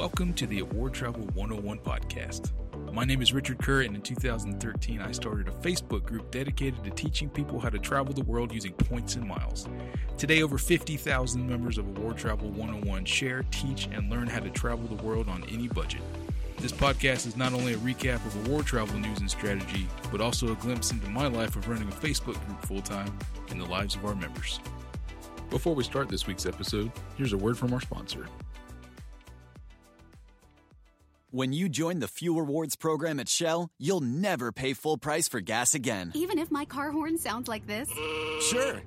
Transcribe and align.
Welcome 0.00 0.32
to 0.36 0.46
the 0.46 0.60
Award 0.60 0.94
Travel 0.94 1.28
101 1.34 1.80
podcast. 1.80 2.52
My 2.90 3.04
name 3.04 3.20
is 3.20 3.34
Richard 3.34 3.58
Kerr, 3.58 3.82
and 3.82 3.94
in 3.94 4.00
2013, 4.00 4.98
I 4.98 5.12
started 5.12 5.46
a 5.46 5.50
Facebook 5.50 6.04
group 6.04 6.30
dedicated 6.30 6.82
to 6.84 6.90
teaching 6.90 7.28
people 7.28 7.60
how 7.60 7.68
to 7.68 7.78
travel 7.78 8.14
the 8.14 8.24
world 8.24 8.50
using 8.50 8.72
points 8.72 9.16
and 9.16 9.28
miles. 9.28 9.68
Today, 10.16 10.42
over 10.42 10.56
50,000 10.56 11.46
members 11.46 11.76
of 11.76 11.86
Award 11.86 12.16
Travel 12.16 12.48
101 12.48 13.04
share, 13.04 13.42
teach, 13.50 13.90
and 13.92 14.08
learn 14.10 14.26
how 14.26 14.40
to 14.40 14.48
travel 14.48 14.86
the 14.88 15.02
world 15.02 15.28
on 15.28 15.44
any 15.50 15.68
budget. 15.68 16.00
This 16.56 16.72
podcast 16.72 17.26
is 17.26 17.36
not 17.36 17.52
only 17.52 17.74
a 17.74 17.78
recap 17.78 18.24
of 18.24 18.46
award 18.46 18.64
travel 18.64 18.98
news 18.98 19.20
and 19.20 19.30
strategy, 19.30 19.86
but 20.10 20.22
also 20.22 20.50
a 20.50 20.56
glimpse 20.56 20.92
into 20.92 21.10
my 21.10 21.26
life 21.26 21.56
of 21.56 21.68
running 21.68 21.88
a 21.88 21.92
Facebook 21.92 22.42
group 22.46 22.64
full 22.64 22.80
time 22.80 23.12
and 23.50 23.60
the 23.60 23.66
lives 23.66 23.96
of 23.96 24.06
our 24.06 24.14
members. 24.14 24.60
Before 25.50 25.74
we 25.74 25.84
start 25.84 26.08
this 26.08 26.26
week's 26.26 26.46
episode, 26.46 26.90
here's 27.18 27.34
a 27.34 27.36
word 27.38 27.58
from 27.58 27.74
our 27.74 27.82
sponsor. 27.82 28.26
When 31.32 31.52
you 31.52 31.68
join 31.68 32.00
the 32.00 32.08
Fuel 32.08 32.40
Rewards 32.40 32.74
program 32.74 33.20
at 33.20 33.28
Shell, 33.28 33.70
you'll 33.78 34.00
never 34.00 34.50
pay 34.50 34.72
full 34.72 34.98
price 34.98 35.28
for 35.28 35.40
gas 35.40 35.76
again. 35.76 36.10
Even 36.12 36.40
if 36.40 36.50
my 36.50 36.64
car 36.64 36.90
horn 36.90 37.16
sounds 37.18 37.46
like 37.46 37.64
this? 37.68 37.88
Sure. 38.40 38.80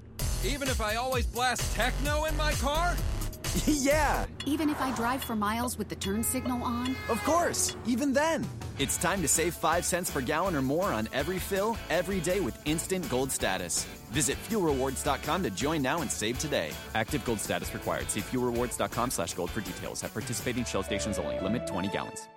Even 0.43 0.67
if 0.67 0.81
I 0.81 0.95
always 0.95 1.25
blast 1.25 1.73
techno 1.73 2.25
in 2.25 2.35
my 2.35 2.51
car? 2.53 2.97
yeah. 3.65 4.25
Even 4.45 4.69
if 4.69 4.81
I 4.81 4.93
drive 4.93 5.23
for 5.23 5.37
miles 5.37 5.77
with 5.77 5.87
the 5.87 5.95
turn 5.95 6.21
signal 6.21 6.61
on? 6.63 6.97
Of 7.07 7.23
course. 7.23 7.77
Even 7.85 8.11
then. 8.11 8.45
It's 8.77 8.97
time 8.97 9.21
to 9.21 9.27
save 9.29 9.53
5 9.53 9.85
cents 9.85 10.11
per 10.11 10.19
gallon 10.19 10.53
or 10.53 10.61
more 10.61 10.91
on 10.91 11.07
every 11.13 11.39
fill, 11.39 11.77
every 11.89 12.19
day 12.19 12.41
with 12.41 12.59
instant 12.67 13.07
gold 13.09 13.31
status. 13.31 13.85
Visit 14.11 14.37
fuelrewards.com 14.49 15.43
to 15.43 15.49
join 15.49 15.81
now 15.81 16.01
and 16.01 16.11
save 16.11 16.39
today. 16.39 16.71
Active 16.93 17.23
gold 17.23 17.39
status 17.39 17.73
required. 17.73 18.11
See 18.11 18.19
fuelrewards.com 18.19 19.11
slash 19.11 19.33
gold 19.33 19.51
for 19.51 19.61
details. 19.61 20.03
At 20.03 20.11
participating 20.11 20.65
Shell 20.65 20.83
stations 20.83 21.17
only. 21.17 21.39
Limit 21.39 21.67
20 21.67 21.87
gallons. 21.87 22.27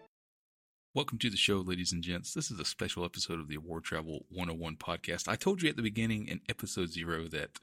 Welcome 0.96 1.18
to 1.18 1.28
the 1.28 1.36
show, 1.36 1.58
ladies 1.58 1.92
and 1.92 2.02
gents. 2.02 2.32
This 2.32 2.50
is 2.50 2.58
a 2.58 2.64
special 2.64 3.04
episode 3.04 3.38
of 3.38 3.48
the 3.48 3.56
Award 3.56 3.84
Travel 3.84 4.24
101 4.30 4.76
podcast. 4.76 5.28
I 5.28 5.36
told 5.36 5.60
you 5.60 5.68
at 5.68 5.76
the 5.76 5.82
beginning 5.82 6.26
in 6.26 6.40
episode 6.48 6.88
zero 6.88 7.28
that, 7.28 7.60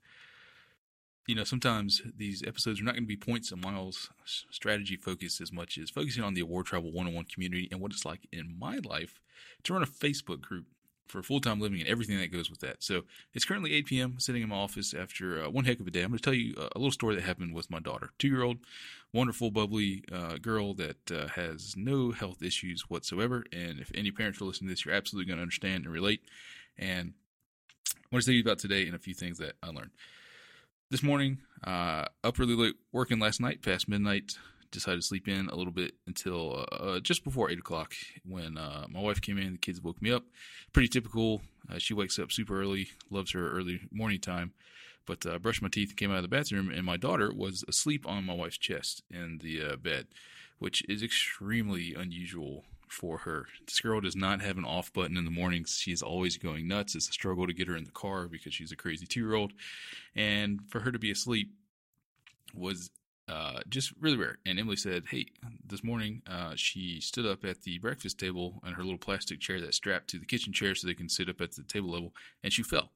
you 1.26 1.34
know, 1.34 1.44
sometimes 1.44 2.04
these 2.16 2.44
episodes 2.46 2.80
are 2.80 2.84
not 2.84 2.94
going 2.94 3.06
to 3.06 3.08
be 3.08 3.18
points 3.18 3.52
and 3.52 3.60
miles 3.60 4.12
strategy 4.24 4.98
focused 4.98 5.42
as 5.42 5.52
much 5.52 5.80
as 5.80 5.90
focusing 5.90 6.24
on 6.24 6.36
the 6.36 6.42
Award 6.42 6.68
Travel 6.68 6.92
101 6.92 7.26
community 7.26 7.68
and 7.72 7.82
what 7.82 7.92
it's 7.92 8.06
like 8.06 8.28
in 8.32 8.56
my 8.60 8.78
life 8.86 9.20
to 9.64 9.74
run 9.74 9.82
a 9.82 9.88
Facebook 9.88 10.40
group 10.40 10.68
for 11.08 11.22
full 11.22 11.40
time 11.40 11.60
living 11.60 11.80
and 11.80 11.90
everything 11.90 12.18
that 12.18 12.32
goes 12.32 12.50
with 12.50 12.60
that. 12.60 12.84
So 12.84 13.04
it's 13.34 13.46
currently 13.46 13.74
8 13.74 13.86
p.m. 13.86 14.16
sitting 14.20 14.42
in 14.42 14.50
my 14.50 14.56
office 14.56 14.94
after 14.94 15.44
uh, 15.44 15.50
one 15.50 15.66
heck 15.66 15.80
of 15.80 15.88
a 15.88 15.92
day. 15.92 16.02
I'm 16.02 16.10
going 16.10 16.20
to 16.20 16.24
tell 16.24 16.34
you 16.34 16.56
a 16.58 16.78
little 16.78 16.92
story 16.92 17.16
that 17.16 17.24
happened 17.24 17.54
with 17.54 17.70
my 17.70 17.80
daughter, 17.80 18.12
two 18.18 18.28
year 18.28 18.44
old, 18.44 18.58
wonderful, 19.14 19.52
bubbly 19.52 20.04
uh, 20.12 20.38
girl 20.38 20.74
that 20.76 21.12
uh, 21.12 21.28
has 21.28 21.76
no 21.78 22.12
health 22.12 22.42
issues 22.42 22.90
whatsoever. 22.90 23.46
And 23.52 23.80
if 23.80 23.92
any 23.94 24.12
parents 24.12 24.42
are 24.42 24.46
listening 24.46 24.70
to 24.70 24.74
this, 24.74 24.86
you're 24.86 24.96
absolutely 24.96 25.28
going 25.28 25.38
to 25.38 25.44
understand 25.44 25.86
and 25.86 25.94
relate. 25.94 26.22
And 26.78 27.14
I 27.96 28.08
want 28.12 28.24
to 28.24 28.32
tell 28.32 28.36
you 28.36 28.42
about 28.42 28.60
today 28.60 28.86
and 28.86 28.96
a 28.96 29.00
few 29.00 29.14
things 29.14 29.38
that 29.38 29.54
I 29.62 29.68
learned. 29.68 29.92
This 30.90 31.04
morning, 31.04 31.40
uh, 31.64 32.06
up 32.24 32.38
really 32.38 32.56
late 32.56 32.76
working 32.92 33.20
last 33.20 33.42
night, 33.42 33.64
past 33.64 33.88
midnight, 33.88 34.38
decided 34.74 34.98
to 34.98 35.08
sleep 35.08 35.28
in 35.28 35.48
a 35.48 35.56
little 35.56 35.72
bit 35.72 35.94
until 36.08 36.66
uh, 36.72 37.00
just 37.00 37.24
before 37.24 37.50
eight 37.50 37.60
o'clock 37.60 37.94
when 38.26 38.58
uh, 38.58 38.86
my 38.90 39.00
wife 39.00 39.22
came 39.22 39.38
in. 39.38 39.54
The 39.54 39.58
kids 39.58 39.82
woke 39.82 40.02
me 40.02 40.12
up. 40.12 40.24
Pretty 40.74 40.90
typical. 40.90 41.42
Uh, 41.72 41.78
she 41.78 41.94
wakes 41.94 42.20
up 42.20 42.32
super 42.32 42.60
early, 42.60 42.90
loves 43.10 43.32
her 43.32 43.50
early 43.52 43.82
morning 43.92 44.20
time. 44.20 44.54
But 45.06 45.26
uh, 45.26 45.38
brushed 45.38 45.62
my 45.62 45.68
teeth 45.68 45.90
and 45.90 45.98
came 45.98 46.12
out 46.12 46.18
of 46.18 46.24
the 46.24 46.30
bathroom, 46.30 46.70
and 46.70 46.86
my 46.86 46.96
daughter 46.96 47.32
was 47.34 47.66
asleep 47.68 48.08
on 48.08 48.26
my 48.26 48.34
wife's 48.34 48.58
chest 48.58 49.04
in 49.12 49.40
the 49.44 49.62
uh, 49.62 49.76
bed, 49.76 50.08
which 50.60 50.82
is 50.88 51.04
extremely 51.04 51.94
unusual 51.94 52.64
for 52.88 53.20
her. 53.20 53.48
This 53.66 53.82
girl 53.82 54.00
does 54.00 54.16
not 54.16 54.42
have 54.42 54.58
an 54.58 54.64
off 54.64 54.94
button 54.94 55.18
in 55.18 55.26
the 55.26 55.32
mornings. 55.32 55.78
She 55.82 55.92
is 55.92 56.02
always 56.02 56.38
going 56.38 56.70
nuts. 56.70 56.96
It's 56.96 57.10
a 57.10 57.12
struggle 57.12 57.48
to 57.48 57.54
get 57.54 57.68
her 57.68 57.76
in 57.76 57.84
the 57.84 57.92
car 57.92 58.28
because 58.30 58.54
she's 58.54 58.72
a 58.72 58.78
crazy 58.78 59.06
two 59.06 59.20
year 59.20 59.34
old. 59.34 59.52
And 60.16 60.62
for 60.70 60.80
her 60.82 60.92
to 60.92 61.00
be 61.00 61.12
asleep 61.12 61.52
was 62.54 62.90
uh, 63.30 63.60
just 63.70 63.94
really 64.00 64.18
rare. 64.18 64.38
And 64.46 64.60
Emily 64.60 64.76
said, 64.76 65.06
Hey, 65.10 65.28
this 65.66 65.84
morning 65.84 66.22
uh, 66.30 66.54
she 66.56 67.00
stood 67.00 67.26
up 67.26 67.46
at 67.46 67.62
the 67.62 67.78
breakfast 67.80 68.20
table 68.20 68.62
in 68.66 68.74
her 68.74 68.84
little 68.84 68.98
plastic 68.98 69.40
chair 69.40 69.62
that's 69.62 69.78
strapped 69.78 70.10
to 70.10 70.20
the 70.20 70.26
kitchen 70.26 70.52
chair 70.52 70.76
so 70.76 70.88
they 70.88 70.94
can 70.94 71.10
sit 71.10 71.30
up 71.30 71.40
at 71.42 71.54
the 71.54 71.64
table 71.64 71.92
level, 71.92 72.14
and 72.44 72.52
she 72.52 72.64
fell. 72.64 72.92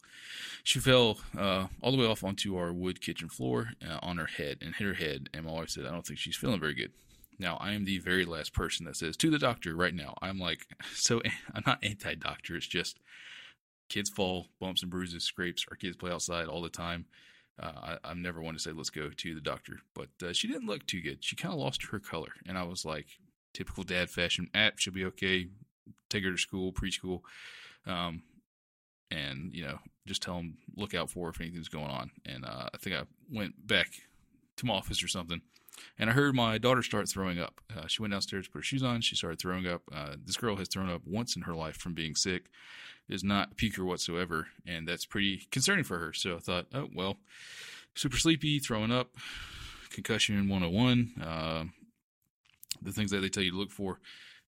She 0.63 0.79
fell 0.79 1.19
uh, 1.37 1.67
all 1.81 1.91
the 1.91 1.97
way 1.97 2.05
off 2.05 2.23
onto 2.23 2.57
our 2.57 2.73
wood 2.73 3.01
kitchen 3.01 3.29
floor 3.29 3.71
uh, 3.87 3.99
on 4.01 4.17
her 4.17 4.25
head 4.25 4.57
and 4.61 4.75
hit 4.75 4.87
her 4.87 4.93
head. 4.93 5.29
And 5.33 5.45
my 5.45 5.51
wife 5.51 5.69
said, 5.69 5.85
I 5.85 5.91
don't 5.91 6.05
think 6.05 6.19
she's 6.19 6.35
feeling 6.35 6.59
very 6.59 6.73
good. 6.73 6.91
Now, 7.39 7.57
I 7.61 7.73
am 7.73 7.85
the 7.85 7.99
very 7.99 8.25
last 8.25 8.53
person 8.53 8.85
that 8.85 8.95
says 8.95 9.15
to 9.17 9.29
the 9.29 9.37
doctor 9.39 9.75
right 9.75 9.93
now. 9.93 10.15
I'm 10.21 10.39
like, 10.39 10.67
so 10.93 11.21
I'm 11.53 11.63
not 11.65 11.79
anti 11.83 12.15
doctor. 12.15 12.55
It's 12.55 12.67
just 12.67 12.99
kids 13.89 14.09
fall, 14.09 14.47
bumps 14.59 14.81
and 14.81 14.91
bruises, 14.91 15.23
scrapes. 15.23 15.65
Our 15.69 15.77
kids 15.77 15.95
play 15.95 16.11
outside 16.11 16.47
all 16.47 16.61
the 16.61 16.69
time. 16.69 17.05
Uh, 17.59 17.97
I, 18.03 18.11
am 18.11 18.21
never 18.21 18.41
one 18.41 18.53
to 18.53 18.59
say 18.59 18.71
let's 18.71 18.91
go 18.91 19.09
to 19.09 19.35
the 19.35 19.41
doctor, 19.41 19.79
but 19.95 20.09
uh, 20.23 20.31
she 20.33 20.47
didn't 20.47 20.67
look 20.67 20.85
too 20.85 21.01
good. 21.01 21.23
She 21.23 21.35
kind 21.35 21.53
of 21.53 21.59
lost 21.59 21.87
her 21.91 21.99
color, 21.99 22.33
and 22.45 22.57
I 22.57 22.63
was 22.63 22.85
like, 22.85 23.07
typical 23.53 23.83
dad 23.83 24.09
fashion. 24.09 24.49
App 24.53 24.77
she'll 24.77 24.93
be 24.93 25.05
okay. 25.05 25.47
Take 26.09 26.23
her 26.23 26.31
to 26.31 26.37
school, 26.37 26.71
preschool, 26.71 27.21
um, 27.85 28.21
and 29.09 29.51
you 29.53 29.63
know, 29.63 29.79
just 30.05 30.21
tell 30.21 30.35
them 30.35 30.57
look 30.75 30.93
out 30.93 31.09
for 31.09 31.29
if 31.29 31.41
anything's 31.41 31.69
going 31.69 31.89
on. 31.89 32.11
And 32.25 32.45
uh, 32.45 32.69
I 32.73 32.77
think 32.77 32.95
I 32.95 33.03
went 33.31 33.67
back 33.67 33.87
to 34.57 34.65
my 34.65 34.75
office 34.75 35.03
or 35.03 35.07
something, 35.07 35.41
and 35.97 36.09
I 36.09 36.13
heard 36.13 36.35
my 36.35 36.57
daughter 36.57 36.83
start 36.83 37.09
throwing 37.09 37.39
up. 37.39 37.61
Uh, 37.75 37.87
she 37.87 38.01
went 38.01 38.11
downstairs 38.11 38.47
put 38.47 38.59
her 38.59 38.63
shoes 38.63 38.83
on. 38.83 39.01
She 39.01 39.15
started 39.15 39.39
throwing 39.39 39.67
up. 39.67 39.83
Uh, 39.93 40.15
this 40.25 40.37
girl 40.37 40.55
has 40.57 40.67
thrown 40.67 40.89
up 40.89 41.01
once 41.05 41.35
in 41.35 41.43
her 41.43 41.53
life 41.53 41.77
from 41.77 41.93
being 41.93 42.15
sick 42.15 42.45
is 43.09 43.23
not 43.23 43.55
puker 43.57 43.85
whatsoever, 43.85 44.47
and 44.65 44.87
that's 44.87 45.05
pretty 45.05 45.47
concerning 45.51 45.83
for 45.83 45.97
her. 45.99 46.13
So 46.13 46.35
I 46.35 46.39
thought, 46.39 46.67
oh 46.73 46.89
well, 46.93 47.17
super 47.95 48.17
sleepy, 48.17 48.59
throwing 48.59 48.91
up, 48.91 49.15
concussion 49.89 50.49
101, 50.49 51.13
uh, 51.21 51.63
the 52.81 52.91
things 52.91 53.11
that 53.11 53.19
they 53.19 53.29
tell 53.29 53.43
you 53.43 53.51
to 53.51 53.57
look 53.57 53.71
for. 53.71 53.99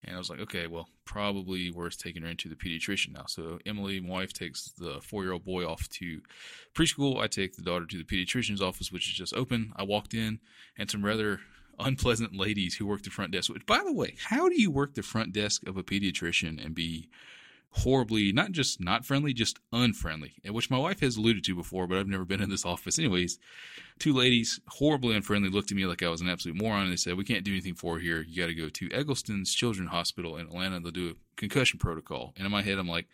And 0.03 0.15
I 0.15 0.17
was 0.17 0.29
like, 0.29 0.39
okay, 0.39 0.67
well, 0.67 0.87
probably 1.05 1.71
worth 1.71 1.97
taking 1.97 2.23
her 2.23 2.29
into 2.29 2.47
the 2.47 2.55
pediatrician 2.55 3.13
now. 3.13 3.25
So 3.27 3.59
Emily, 3.65 3.99
my 3.99 4.09
wife, 4.09 4.33
takes 4.33 4.71
the 4.71 5.01
four-year-old 5.01 5.43
boy 5.43 5.65
off 5.65 5.89
to 5.89 6.21
preschool. 6.73 7.21
I 7.21 7.27
take 7.27 7.55
the 7.55 7.61
daughter 7.61 7.85
to 7.85 7.97
the 7.97 8.03
pediatrician's 8.03 8.61
office, 8.61 8.91
which 8.91 9.07
is 9.09 9.13
just 9.13 9.33
open. 9.33 9.73
I 9.75 9.83
walked 9.83 10.13
in, 10.13 10.39
and 10.77 10.89
some 10.89 11.03
rather 11.03 11.41
unpleasant 11.79 12.35
ladies 12.35 12.75
who 12.75 12.85
work 12.85 13.03
the 13.03 13.09
front 13.09 13.31
desk. 13.31 13.49
Which, 13.49 13.65
by 13.65 13.81
the 13.83 13.93
way, 13.93 14.15
how 14.29 14.47
do 14.47 14.59
you 14.59 14.71
work 14.71 14.93
the 14.93 15.03
front 15.03 15.33
desk 15.33 15.67
of 15.67 15.75
a 15.75 15.83
pediatrician 15.83 16.63
and 16.63 16.73
be 16.73 17.09
horribly, 17.71 18.31
not 18.31 18.51
just 18.51 18.81
not 18.81 19.05
friendly, 19.05 19.33
just 19.33 19.59
unfriendly, 19.71 20.33
which 20.49 20.69
my 20.69 20.77
wife 20.77 21.01
has 21.01 21.17
alluded 21.17 21.43
to 21.43 21.55
before, 21.55 21.87
but 21.87 21.97
I've 21.97 22.07
never 22.07 22.25
been 22.25 22.41
in 22.41 22.49
this 22.49 22.65
office. 22.65 22.97
Anyways, 22.97 23.37
two 23.99 24.13
ladies, 24.13 24.59
horribly 24.67 25.15
unfriendly, 25.15 25.49
looked 25.49 25.71
at 25.71 25.77
me 25.77 25.85
like 25.85 26.01
I 26.01 26.09
was 26.09 26.21
an 26.21 26.29
absolute 26.29 26.57
moron. 26.57 26.83
And 26.83 26.91
they 26.91 26.97
said, 26.97 27.17
We 27.17 27.23
can't 27.23 27.43
do 27.43 27.51
anything 27.51 27.75
for 27.75 27.99
here. 27.99 28.21
You 28.27 28.41
got 28.41 28.47
to 28.47 28.55
go 28.55 28.69
to 28.69 28.91
Egleston's 28.91 29.53
Children's 29.53 29.91
Hospital 29.91 30.37
in 30.37 30.47
Atlanta. 30.47 30.79
They'll 30.79 30.91
do 30.91 31.09
a 31.09 31.35
concussion 31.35 31.79
protocol. 31.79 32.33
And 32.35 32.45
in 32.45 32.51
my 32.51 32.61
head, 32.61 32.79
I'm 32.79 32.89
like, 32.89 33.07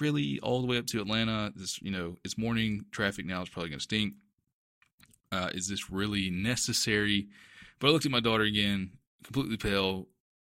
Really? 0.00 0.40
All 0.40 0.60
the 0.60 0.66
way 0.66 0.78
up 0.78 0.86
to 0.86 1.00
Atlanta? 1.00 1.52
This, 1.54 1.80
you 1.80 1.90
know, 1.90 2.16
it's 2.24 2.36
morning 2.36 2.86
traffic 2.90 3.24
now. 3.24 3.42
It's 3.42 3.50
probably 3.50 3.70
to 3.70 3.80
stink. 3.80 4.14
Uh, 5.30 5.50
is 5.54 5.68
this 5.68 5.90
really 5.90 6.28
necessary? 6.28 7.28
But 7.78 7.88
I 7.88 7.90
looked 7.90 8.06
at 8.06 8.10
my 8.10 8.20
daughter 8.20 8.42
again, 8.42 8.90
completely 9.22 9.56
pale, 9.56 10.08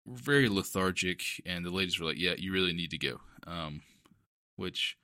very 0.05 0.49
lethargic, 0.49 1.21
and 1.45 1.65
the 1.65 1.71
ladies 1.71 1.99
were 1.99 2.07
like, 2.07 2.19
"Yeah, 2.19 2.35
you 2.37 2.51
really 2.51 2.73
need 2.73 2.91
to 2.91 2.97
go." 2.97 3.21
Um, 3.47 3.81
which, 4.55 4.97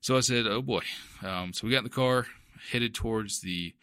so 0.00 0.16
I 0.16 0.20
said, 0.20 0.46
"Oh 0.46 0.62
boy." 0.62 0.82
Um, 1.22 1.52
so 1.52 1.66
we 1.66 1.72
got 1.72 1.78
in 1.78 1.84
the 1.84 1.90
car, 1.90 2.26
headed 2.70 2.94
towards 2.94 3.40
the 3.40 3.74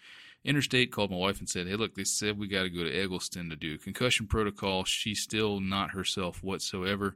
interstate. 0.44 0.92
Called 0.92 1.12
my 1.12 1.18
wife 1.18 1.40
and 1.40 1.50
said, 1.50 1.68
"Hey, 1.68 1.76
look, 1.76 1.96
they 1.96 2.04
said 2.04 2.38
we 2.38 2.48
got 2.48 2.64
to 2.64 2.70
go 2.70 2.84
to 2.84 2.94
Egleston 2.94 3.50
to 3.50 3.56
do 3.56 3.78
concussion 3.78 4.28
protocol. 4.28 4.84
She's 4.84 5.22
still 5.22 5.60
not 5.60 5.92
herself 5.92 6.44
whatsoever. 6.44 7.16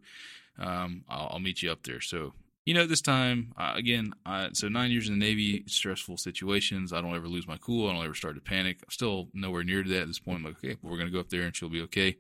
Um, 0.58 1.04
I'll, 1.10 1.30
I'll, 1.34 1.40
meet 1.40 1.62
you 1.62 1.72
up 1.72 1.84
there." 1.84 2.02
So 2.02 2.34
you 2.66 2.74
know, 2.74 2.88
this 2.88 3.02
time, 3.02 3.54
uh, 3.58 3.74
again, 3.76 4.14
so 4.54 4.68
nine 4.68 4.90
years 4.90 5.08
in 5.08 5.20
the 5.20 5.26
Navy, 5.26 5.64
stressful 5.68 6.18
situations. 6.18 6.92
I 6.92 7.00
don't 7.00 7.16
ever 7.16 7.28
lose 7.28 7.48
my 7.48 7.58
cool. 7.58 7.88
I 7.88 7.94
don't 7.94 8.04
ever 8.04 8.16
start 8.16 8.36
to 8.36 8.42
panic. 8.42 8.80
I'm 8.84 8.90
still 8.90 9.30
nowhere 9.34 9.64
near 9.64 9.84
to 9.84 9.90
that 9.90 10.02
at 10.02 10.08
this 10.08 10.20
point. 10.20 10.40
I'm 10.40 10.46
like, 10.46 10.58
okay, 10.58 10.78
well, 10.82 10.92
we're 10.92 10.98
going 10.98 11.10
to 11.10 11.14
go 11.14 11.20
up 11.20 11.30
there 11.30 11.44
and 11.44 11.56
she'll 11.56 11.70
be 11.70 11.82
okay. 11.84 12.18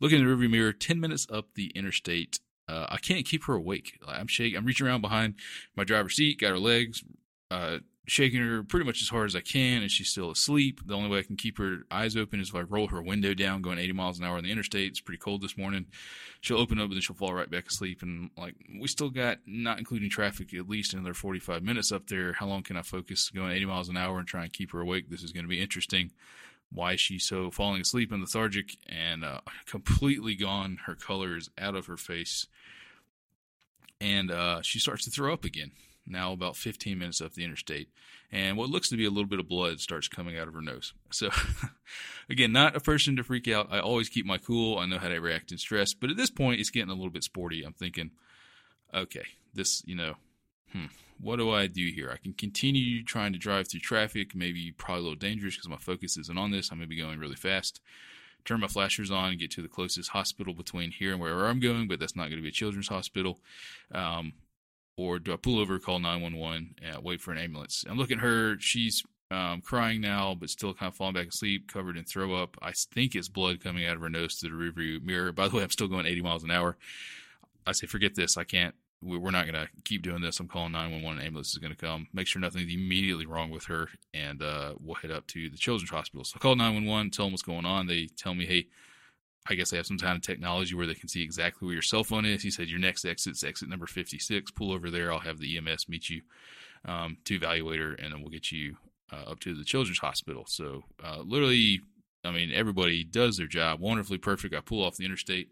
Looking 0.00 0.20
in 0.20 0.26
the 0.26 0.32
rearview 0.32 0.50
mirror, 0.50 0.72
10 0.72 0.98
minutes 0.98 1.26
up 1.30 1.54
the 1.54 1.66
interstate. 1.74 2.40
Uh, 2.68 2.86
I 2.88 2.96
can't 2.96 3.26
keep 3.26 3.44
her 3.44 3.54
awake. 3.54 3.98
I'm 4.08 4.28
shaking. 4.28 4.56
I'm 4.56 4.64
reaching 4.64 4.86
around 4.86 5.02
behind 5.02 5.34
my 5.76 5.84
driver's 5.84 6.16
seat, 6.16 6.40
got 6.40 6.50
her 6.50 6.58
legs, 6.58 7.04
uh, 7.50 7.78
shaking 8.06 8.40
her 8.40 8.64
pretty 8.64 8.84
much 8.84 9.00
as 9.00 9.08
hard 9.08 9.26
as 9.26 9.36
I 9.36 9.40
can, 9.40 9.82
and 9.82 9.90
she's 9.90 10.08
still 10.08 10.30
asleep. 10.30 10.80
The 10.84 10.94
only 10.94 11.08
way 11.08 11.20
I 11.20 11.22
can 11.22 11.36
keep 11.36 11.58
her 11.58 11.78
eyes 11.90 12.16
open 12.16 12.40
is 12.40 12.48
if 12.48 12.54
I 12.54 12.62
roll 12.62 12.88
her 12.88 13.00
window 13.00 13.32
down, 13.32 13.62
going 13.62 13.78
80 13.78 13.92
miles 13.92 14.18
an 14.18 14.24
hour 14.24 14.36
on 14.36 14.44
the 14.44 14.50
interstate. 14.50 14.90
It's 14.90 15.00
pretty 15.00 15.18
cold 15.20 15.40
this 15.40 15.56
morning. 15.56 15.86
She'll 16.40 16.58
open 16.58 16.78
up, 16.78 16.86
and 16.86 16.94
then 16.94 17.00
she'll 17.00 17.14
fall 17.14 17.32
right 17.32 17.50
back 17.50 17.68
asleep. 17.68 18.02
And 18.02 18.30
like 18.36 18.56
we 18.80 18.88
still 18.88 19.10
got, 19.10 19.38
not 19.46 19.78
including 19.78 20.10
traffic, 20.10 20.52
at 20.54 20.68
least 20.68 20.94
another 20.94 21.14
45 21.14 21.62
minutes 21.62 21.92
up 21.92 22.08
there. 22.08 22.32
How 22.32 22.46
long 22.46 22.62
can 22.62 22.76
I 22.76 22.82
focus 22.82 23.30
going 23.30 23.52
80 23.52 23.66
miles 23.66 23.88
an 23.88 23.96
hour 23.96 24.18
and 24.18 24.26
try 24.26 24.42
and 24.42 24.52
keep 24.52 24.72
her 24.72 24.80
awake? 24.80 25.08
This 25.08 25.22
is 25.22 25.32
going 25.32 25.44
to 25.44 25.48
be 25.48 25.60
interesting. 25.62 26.10
why 26.72 26.96
she's 26.96 27.24
so 27.24 27.50
falling 27.50 27.82
asleep 27.82 28.10
and 28.10 28.22
lethargic 28.22 28.76
and 28.88 29.24
uh, 29.24 29.40
completely 29.66 30.34
gone. 30.34 30.78
Her 30.86 30.94
color 30.94 31.36
is 31.36 31.50
out 31.58 31.76
of 31.76 31.86
her 31.86 31.96
face. 31.96 32.46
And 34.00 34.30
uh, 34.30 34.62
she 34.62 34.80
starts 34.80 35.04
to 35.04 35.10
throw 35.10 35.32
up 35.32 35.44
again, 35.44 35.70
now 36.06 36.32
about 36.32 36.56
15 36.56 36.98
minutes 36.98 37.20
up 37.20 37.34
the 37.34 37.44
interstate. 37.44 37.88
And 38.30 38.56
what 38.56 38.70
looks 38.70 38.88
to 38.88 38.96
be 38.96 39.04
a 39.04 39.10
little 39.10 39.28
bit 39.28 39.38
of 39.38 39.48
blood 39.48 39.80
starts 39.80 40.08
coming 40.08 40.38
out 40.38 40.48
of 40.48 40.54
her 40.54 40.62
nose. 40.62 40.94
So, 41.12 41.28
again, 42.30 42.52
not 42.52 42.74
a 42.74 42.80
person 42.80 43.16
to 43.16 43.22
freak 43.22 43.46
out. 43.46 43.68
I 43.70 43.80
always 43.80 44.08
keep 44.08 44.24
my 44.24 44.38
cool. 44.38 44.78
I 44.78 44.86
know 44.86 44.98
how 44.98 45.08
to 45.08 45.18
react 45.18 45.52
in 45.52 45.58
stress. 45.58 45.92
But 45.92 46.10
at 46.10 46.16
this 46.16 46.30
point, 46.30 46.58
it's 46.58 46.70
getting 46.70 46.90
a 46.90 46.94
little 46.94 47.10
bit 47.10 47.22
sporty. 47.22 47.62
I'm 47.62 47.74
thinking, 47.74 48.12
okay, 48.94 49.26
this, 49.52 49.82
you 49.84 49.94
know, 49.94 50.14
hmm, 50.72 50.86
what 51.20 51.36
do 51.36 51.50
I 51.50 51.66
do 51.66 51.90
here? 51.94 52.10
I 52.10 52.16
can 52.16 52.32
continue 52.32 53.04
trying 53.04 53.34
to 53.34 53.38
drive 53.38 53.68
through 53.68 53.80
traffic, 53.80 54.34
maybe 54.34 54.72
probably 54.72 55.00
a 55.00 55.02
little 55.02 55.16
dangerous 55.16 55.54
because 55.54 55.68
my 55.68 55.76
focus 55.76 56.16
isn't 56.16 56.38
on 56.38 56.50
this. 56.50 56.70
I'm 56.70 56.78
going 56.78 56.88
to 56.88 56.94
be 56.94 57.00
going 57.00 57.18
really 57.18 57.36
fast. 57.36 57.80
Turn 58.44 58.60
my 58.60 58.66
flashers 58.66 59.10
on 59.10 59.36
get 59.36 59.52
to 59.52 59.62
the 59.62 59.68
closest 59.68 60.10
hospital 60.10 60.52
between 60.52 60.90
here 60.90 61.12
and 61.12 61.20
wherever 61.20 61.46
I'm 61.46 61.60
going, 61.60 61.86
but 61.86 62.00
that's 62.00 62.16
not 62.16 62.24
going 62.24 62.38
to 62.38 62.42
be 62.42 62.48
a 62.48 62.52
children's 62.52 62.88
hospital. 62.88 63.38
Um, 63.92 64.32
or 64.96 65.18
do 65.18 65.32
I 65.32 65.36
pull 65.36 65.58
over, 65.58 65.78
call 65.78 65.98
911, 65.98 66.74
and 66.82 67.04
wait 67.04 67.20
for 67.20 67.32
an 67.32 67.38
ambulance? 67.38 67.84
I'm 67.88 67.98
looking 67.98 68.18
at 68.18 68.24
her. 68.24 68.56
She's 68.58 69.02
um, 69.30 69.60
crying 69.62 70.00
now, 70.00 70.34
but 70.34 70.50
still 70.50 70.74
kind 70.74 70.90
of 70.90 70.96
falling 70.96 71.14
back 71.14 71.28
asleep, 71.28 71.72
covered 71.72 71.96
in 71.96 72.04
throw 72.04 72.34
up. 72.34 72.56
I 72.60 72.72
think 72.72 73.14
it's 73.14 73.28
blood 73.28 73.62
coming 73.62 73.86
out 73.86 73.96
of 73.96 74.02
her 74.02 74.10
nose 74.10 74.38
to 74.38 74.48
the 74.48 74.54
rearview 74.54 75.02
mirror. 75.02 75.32
By 75.32 75.48
the 75.48 75.56
way, 75.56 75.62
I'm 75.62 75.70
still 75.70 75.88
going 75.88 76.06
80 76.06 76.22
miles 76.22 76.44
an 76.44 76.50
hour. 76.50 76.76
I 77.66 77.72
say, 77.72 77.86
forget 77.86 78.14
this. 78.14 78.36
I 78.36 78.44
can't 78.44 78.74
we're 79.02 79.30
not 79.30 79.46
going 79.46 79.60
to 79.60 79.68
keep 79.84 80.02
doing 80.02 80.22
this. 80.22 80.38
I'm 80.38 80.48
calling 80.48 80.72
911. 80.72 81.18
An 81.20 81.26
ambulance 81.26 81.52
is 81.52 81.58
going 81.58 81.74
to 81.74 81.76
come. 81.76 82.06
Make 82.12 82.26
sure 82.26 82.40
nothing's 82.40 82.72
immediately 82.72 83.26
wrong 83.26 83.50
with 83.50 83.64
her, 83.64 83.88
and 84.14 84.42
uh, 84.42 84.74
we'll 84.80 84.94
head 84.94 85.10
up 85.10 85.26
to 85.28 85.50
the 85.50 85.56
children's 85.56 85.90
hospital. 85.90 86.24
So 86.24 86.34
I 86.36 86.38
call 86.38 86.56
911, 86.56 87.10
tell 87.10 87.26
them 87.26 87.32
what's 87.32 87.42
going 87.42 87.66
on. 87.66 87.86
They 87.86 88.08
tell 88.16 88.34
me, 88.34 88.46
hey, 88.46 88.68
I 89.48 89.54
guess 89.54 89.70
they 89.70 89.76
have 89.76 89.86
some 89.86 89.98
kind 89.98 90.16
of 90.16 90.22
technology 90.22 90.74
where 90.74 90.86
they 90.86 90.94
can 90.94 91.08
see 91.08 91.22
exactly 91.22 91.66
where 91.66 91.74
your 91.74 91.82
cell 91.82 92.04
phone 92.04 92.24
is. 92.24 92.42
He 92.42 92.50
said, 92.50 92.68
your 92.68 92.78
next 92.78 93.04
exit's 93.04 93.42
exit 93.42 93.68
number 93.68 93.86
56. 93.86 94.50
Pull 94.52 94.72
over 94.72 94.90
there. 94.90 95.12
I'll 95.12 95.18
have 95.18 95.38
the 95.38 95.56
EMS 95.58 95.88
meet 95.88 96.08
you 96.08 96.22
um, 96.84 97.16
to 97.24 97.34
evaluate 97.34 97.80
her, 97.80 97.94
and 97.94 98.12
then 98.12 98.20
we'll 98.20 98.30
get 98.30 98.52
you 98.52 98.76
uh, 99.12 99.30
up 99.30 99.40
to 99.40 99.54
the 99.54 99.64
children's 99.64 99.98
hospital. 99.98 100.44
So 100.46 100.84
uh, 101.02 101.22
literally, 101.24 101.80
I 102.24 102.30
mean, 102.30 102.52
everybody 102.52 103.02
does 103.02 103.36
their 103.36 103.48
job 103.48 103.80
wonderfully 103.80 104.18
perfect. 104.18 104.54
I 104.54 104.60
pull 104.60 104.84
off 104.84 104.96
the 104.96 105.04
interstate 105.04 105.48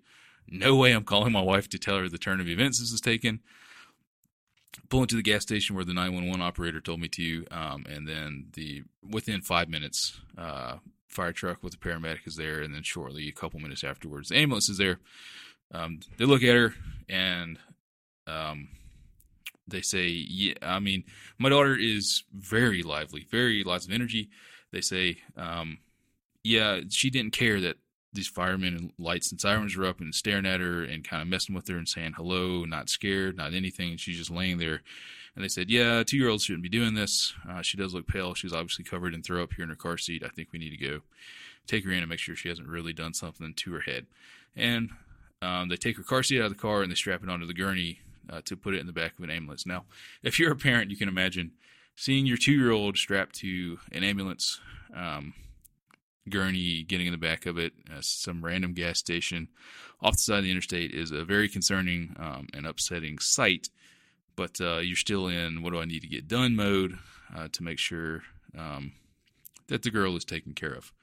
no 0.50 0.76
way 0.76 0.92
I'm 0.92 1.04
calling 1.04 1.32
my 1.32 1.40
wife 1.40 1.68
to 1.70 1.78
tell 1.78 1.98
her 1.98 2.08
the 2.08 2.18
turn 2.18 2.40
of 2.40 2.48
events 2.48 2.80
this 2.80 2.92
is 2.92 3.00
taken. 3.00 3.40
Pull 4.88 5.02
into 5.02 5.16
the 5.16 5.22
gas 5.22 5.42
station 5.42 5.76
where 5.76 5.84
the 5.84 5.94
911 5.94 6.40
operator 6.40 6.80
told 6.80 7.00
me 7.00 7.08
to, 7.08 7.46
um, 7.50 7.84
and 7.88 8.06
then 8.06 8.46
the 8.54 8.82
within 9.08 9.42
five 9.42 9.68
minutes, 9.68 10.20
uh, 10.38 10.76
fire 11.10 11.32
truck 11.32 11.62
with 11.62 11.74
a 11.74 11.78
paramedic 11.78 12.26
is 12.26 12.36
there, 12.36 12.60
and 12.60 12.74
then 12.74 12.82
shortly, 12.82 13.28
a 13.28 13.32
couple 13.32 13.60
minutes 13.60 13.84
afterwards, 13.84 14.28
the 14.28 14.36
ambulance 14.36 14.68
is 14.68 14.78
there. 14.78 14.98
Um, 15.72 16.00
they 16.16 16.24
look 16.24 16.42
at 16.42 16.54
her 16.54 16.74
and 17.08 17.58
um, 18.26 18.68
they 19.68 19.80
say, 19.82 20.06
"Yeah, 20.08 20.54
I 20.62 20.78
mean, 20.78 21.04
my 21.38 21.48
daughter 21.48 21.76
is 21.76 22.24
very 22.32 22.82
lively, 22.82 23.26
very 23.30 23.62
lots 23.62 23.86
of 23.86 23.92
energy." 23.92 24.30
They 24.72 24.80
say, 24.80 25.18
um, 25.36 25.78
"Yeah, 26.42 26.80
she 26.88 27.10
didn't 27.10 27.32
care 27.32 27.60
that 27.60 27.76
these 28.12 28.28
firemen 28.28 28.76
and 28.76 28.92
lights 28.98 29.30
and 29.30 29.40
sirens 29.40 29.76
were 29.76 29.86
up 29.86 30.00
and 30.00 30.14
staring 30.14 30.46
at 30.46 30.60
her 30.60 30.82
and 30.82 31.04
kind 31.04 31.22
of 31.22 31.28
messing 31.28 31.54
with 31.54 31.68
her 31.68 31.76
and 31.76 31.88
saying 31.88 32.14
hello, 32.16 32.64
not 32.64 32.88
scared, 32.88 33.36
not 33.36 33.54
anything. 33.54 33.96
She's 33.96 34.18
just 34.18 34.30
laying 34.30 34.58
there. 34.58 34.82
And 35.34 35.44
they 35.44 35.48
said, 35.48 35.70
Yeah, 35.70 36.02
two 36.04 36.16
year 36.16 36.28
olds 36.28 36.44
shouldn't 36.44 36.62
be 36.62 36.68
doing 36.68 36.94
this. 36.94 37.32
Uh, 37.48 37.62
she 37.62 37.76
does 37.76 37.94
look 37.94 38.06
pale. 38.06 38.34
She's 38.34 38.52
obviously 38.52 38.84
covered 38.84 39.14
in 39.14 39.22
throw 39.22 39.42
up 39.42 39.52
here 39.52 39.62
in 39.62 39.68
her 39.68 39.76
car 39.76 39.96
seat. 39.96 40.22
I 40.24 40.28
think 40.28 40.48
we 40.52 40.58
need 40.58 40.76
to 40.76 40.88
go 40.88 41.00
take 41.66 41.84
her 41.84 41.92
in 41.92 41.98
and 42.00 42.08
make 42.08 42.18
sure 42.18 42.34
she 42.34 42.48
hasn't 42.48 42.68
really 42.68 42.92
done 42.92 43.14
something 43.14 43.54
to 43.54 43.72
her 43.72 43.80
head. 43.80 44.06
And 44.56 44.90
um, 45.42 45.68
they 45.68 45.76
take 45.76 45.96
her 45.96 46.02
car 46.02 46.22
seat 46.22 46.40
out 46.40 46.46
of 46.46 46.52
the 46.52 46.58
car 46.58 46.82
and 46.82 46.90
they 46.90 46.96
strap 46.96 47.22
it 47.22 47.28
onto 47.28 47.46
the 47.46 47.54
gurney 47.54 48.00
uh, 48.28 48.40
to 48.44 48.56
put 48.56 48.74
it 48.74 48.80
in 48.80 48.86
the 48.86 48.92
back 48.92 49.18
of 49.18 49.24
an 49.24 49.30
ambulance. 49.30 49.66
Now, 49.66 49.84
if 50.22 50.38
you're 50.38 50.52
a 50.52 50.56
parent, 50.56 50.90
you 50.90 50.96
can 50.96 51.08
imagine 51.08 51.52
seeing 51.96 52.26
your 52.26 52.36
two 52.36 52.52
year 52.52 52.70
old 52.70 52.96
strapped 52.96 53.36
to 53.36 53.78
an 53.92 54.04
ambulance. 54.04 54.60
Um, 54.94 55.34
gurney 56.28 56.82
getting 56.84 57.06
in 57.06 57.12
the 57.12 57.18
back 57.18 57.46
of 57.46 57.58
it, 57.58 57.72
uh, 57.90 58.00
some 58.00 58.44
random 58.44 58.72
gas 58.72 58.98
station 58.98 59.48
off 60.02 60.14
the 60.14 60.18
side 60.18 60.38
of 60.38 60.44
the 60.44 60.50
interstate 60.50 60.92
is 60.92 61.10
a 61.10 61.24
very 61.24 61.48
concerning 61.48 62.14
um, 62.18 62.46
and 62.54 62.66
upsetting 62.66 63.18
sight. 63.18 63.68
But 64.40 64.58
uh, 64.58 64.78
you're 64.78 64.96
still 64.96 65.26
in 65.26 65.60
what 65.60 65.74
do 65.74 65.82
I 65.82 65.84
need 65.84 66.00
to 66.00 66.08
get 66.08 66.26
done 66.26 66.56
mode 66.56 66.98
uh, 67.36 67.48
to 67.52 67.62
make 67.62 67.78
sure 67.78 68.22
um, 68.58 68.92
that 69.68 69.82
the 69.82 69.90
girl 69.90 70.16
is 70.16 70.24
taken 70.24 70.54
care 70.54 70.72
of. 70.72 70.94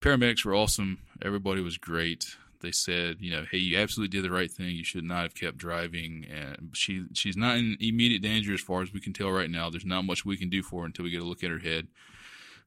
Paramedics 0.00 0.44
were 0.44 0.54
awesome. 0.54 0.98
Everybody 1.20 1.60
was 1.60 1.76
great. 1.76 2.36
They 2.60 2.70
said, 2.70 3.16
you 3.18 3.32
know, 3.32 3.46
hey, 3.50 3.58
you 3.58 3.76
absolutely 3.76 4.16
did 4.16 4.24
the 4.24 4.32
right 4.32 4.48
thing. 4.48 4.76
You 4.76 4.84
should 4.84 5.02
not 5.02 5.24
have 5.24 5.34
kept 5.34 5.58
driving. 5.58 6.24
And 6.32 6.70
she 6.72 7.06
she's 7.14 7.36
not 7.36 7.56
in 7.56 7.76
immediate 7.80 8.22
danger 8.22 8.54
as 8.54 8.60
far 8.60 8.80
as 8.80 8.92
we 8.92 9.00
can 9.00 9.12
tell 9.12 9.32
right 9.32 9.50
now. 9.50 9.68
There's 9.68 9.84
not 9.84 10.04
much 10.04 10.24
we 10.24 10.36
can 10.36 10.48
do 10.48 10.62
for 10.62 10.82
her 10.82 10.86
until 10.86 11.04
we 11.04 11.10
get 11.10 11.22
a 11.22 11.26
look 11.26 11.42
at 11.42 11.50
her 11.50 11.58
head. 11.58 11.88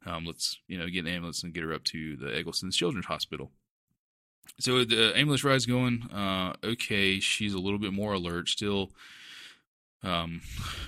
Um, 0.05 0.25
let's 0.25 0.59
you 0.67 0.77
know 0.77 0.89
get 0.89 1.05
an 1.05 1.13
ambulance 1.13 1.41
and 1.41 1.53
get 1.53 1.63
her 1.63 1.71
up 1.71 1.85
to 1.85 2.17
the 2.17 2.35
Egleston's 2.35 2.75
Children's 2.75 3.05
Hospital. 3.05 3.49
So 4.59 4.83
the 4.83 5.13
ambulance 5.15 5.45
ride's 5.45 5.65
going 5.65 6.03
uh, 6.13 6.51
okay. 6.65 7.21
She's 7.21 7.53
a 7.53 7.59
little 7.59 7.79
bit 7.79 7.93
more 7.93 8.11
alert, 8.11 8.49
still 8.49 8.91
um, 10.05 10.41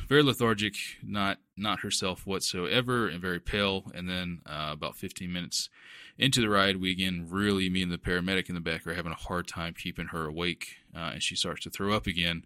very 0.08 0.24
lethargic, 0.24 0.76
not 1.04 1.40
not 1.56 1.80
herself 1.80 2.26
whatsoever, 2.26 3.08
and 3.08 3.22
very 3.22 3.40
pale. 3.40 3.92
And 3.94 4.08
then 4.08 4.42
uh, 4.46 4.70
about 4.72 4.96
15 4.96 5.32
minutes 5.32 5.70
into 6.18 6.40
the 6.42 6.50
ride, 6.50 6.78
we 6.78 6.92
again 6.92 7.28
really 7.30 7.70
me 7.70 7.82
and 7.82 7.92
the 7.92 7.98
paramedic 7.98 8.50
in 8.50 8.56
the 8.56 8.62
back 8.62 8.86
are 8.86 8.94
having 8.94 9.12
a 9.12 9.16
hard 9.16 9.48
time 9.48 9.74
keeping 9.74 10.08
her 10.08 10.28
awake, 10.28 10.78
uh, 10.96 11.12
and 11.14 11.24
she 11.24 11.36
starts 11.36 11.64
to 11.64 11.70
throw 11.70 11.94
up 11.94 12.08
again. 12.08 12.46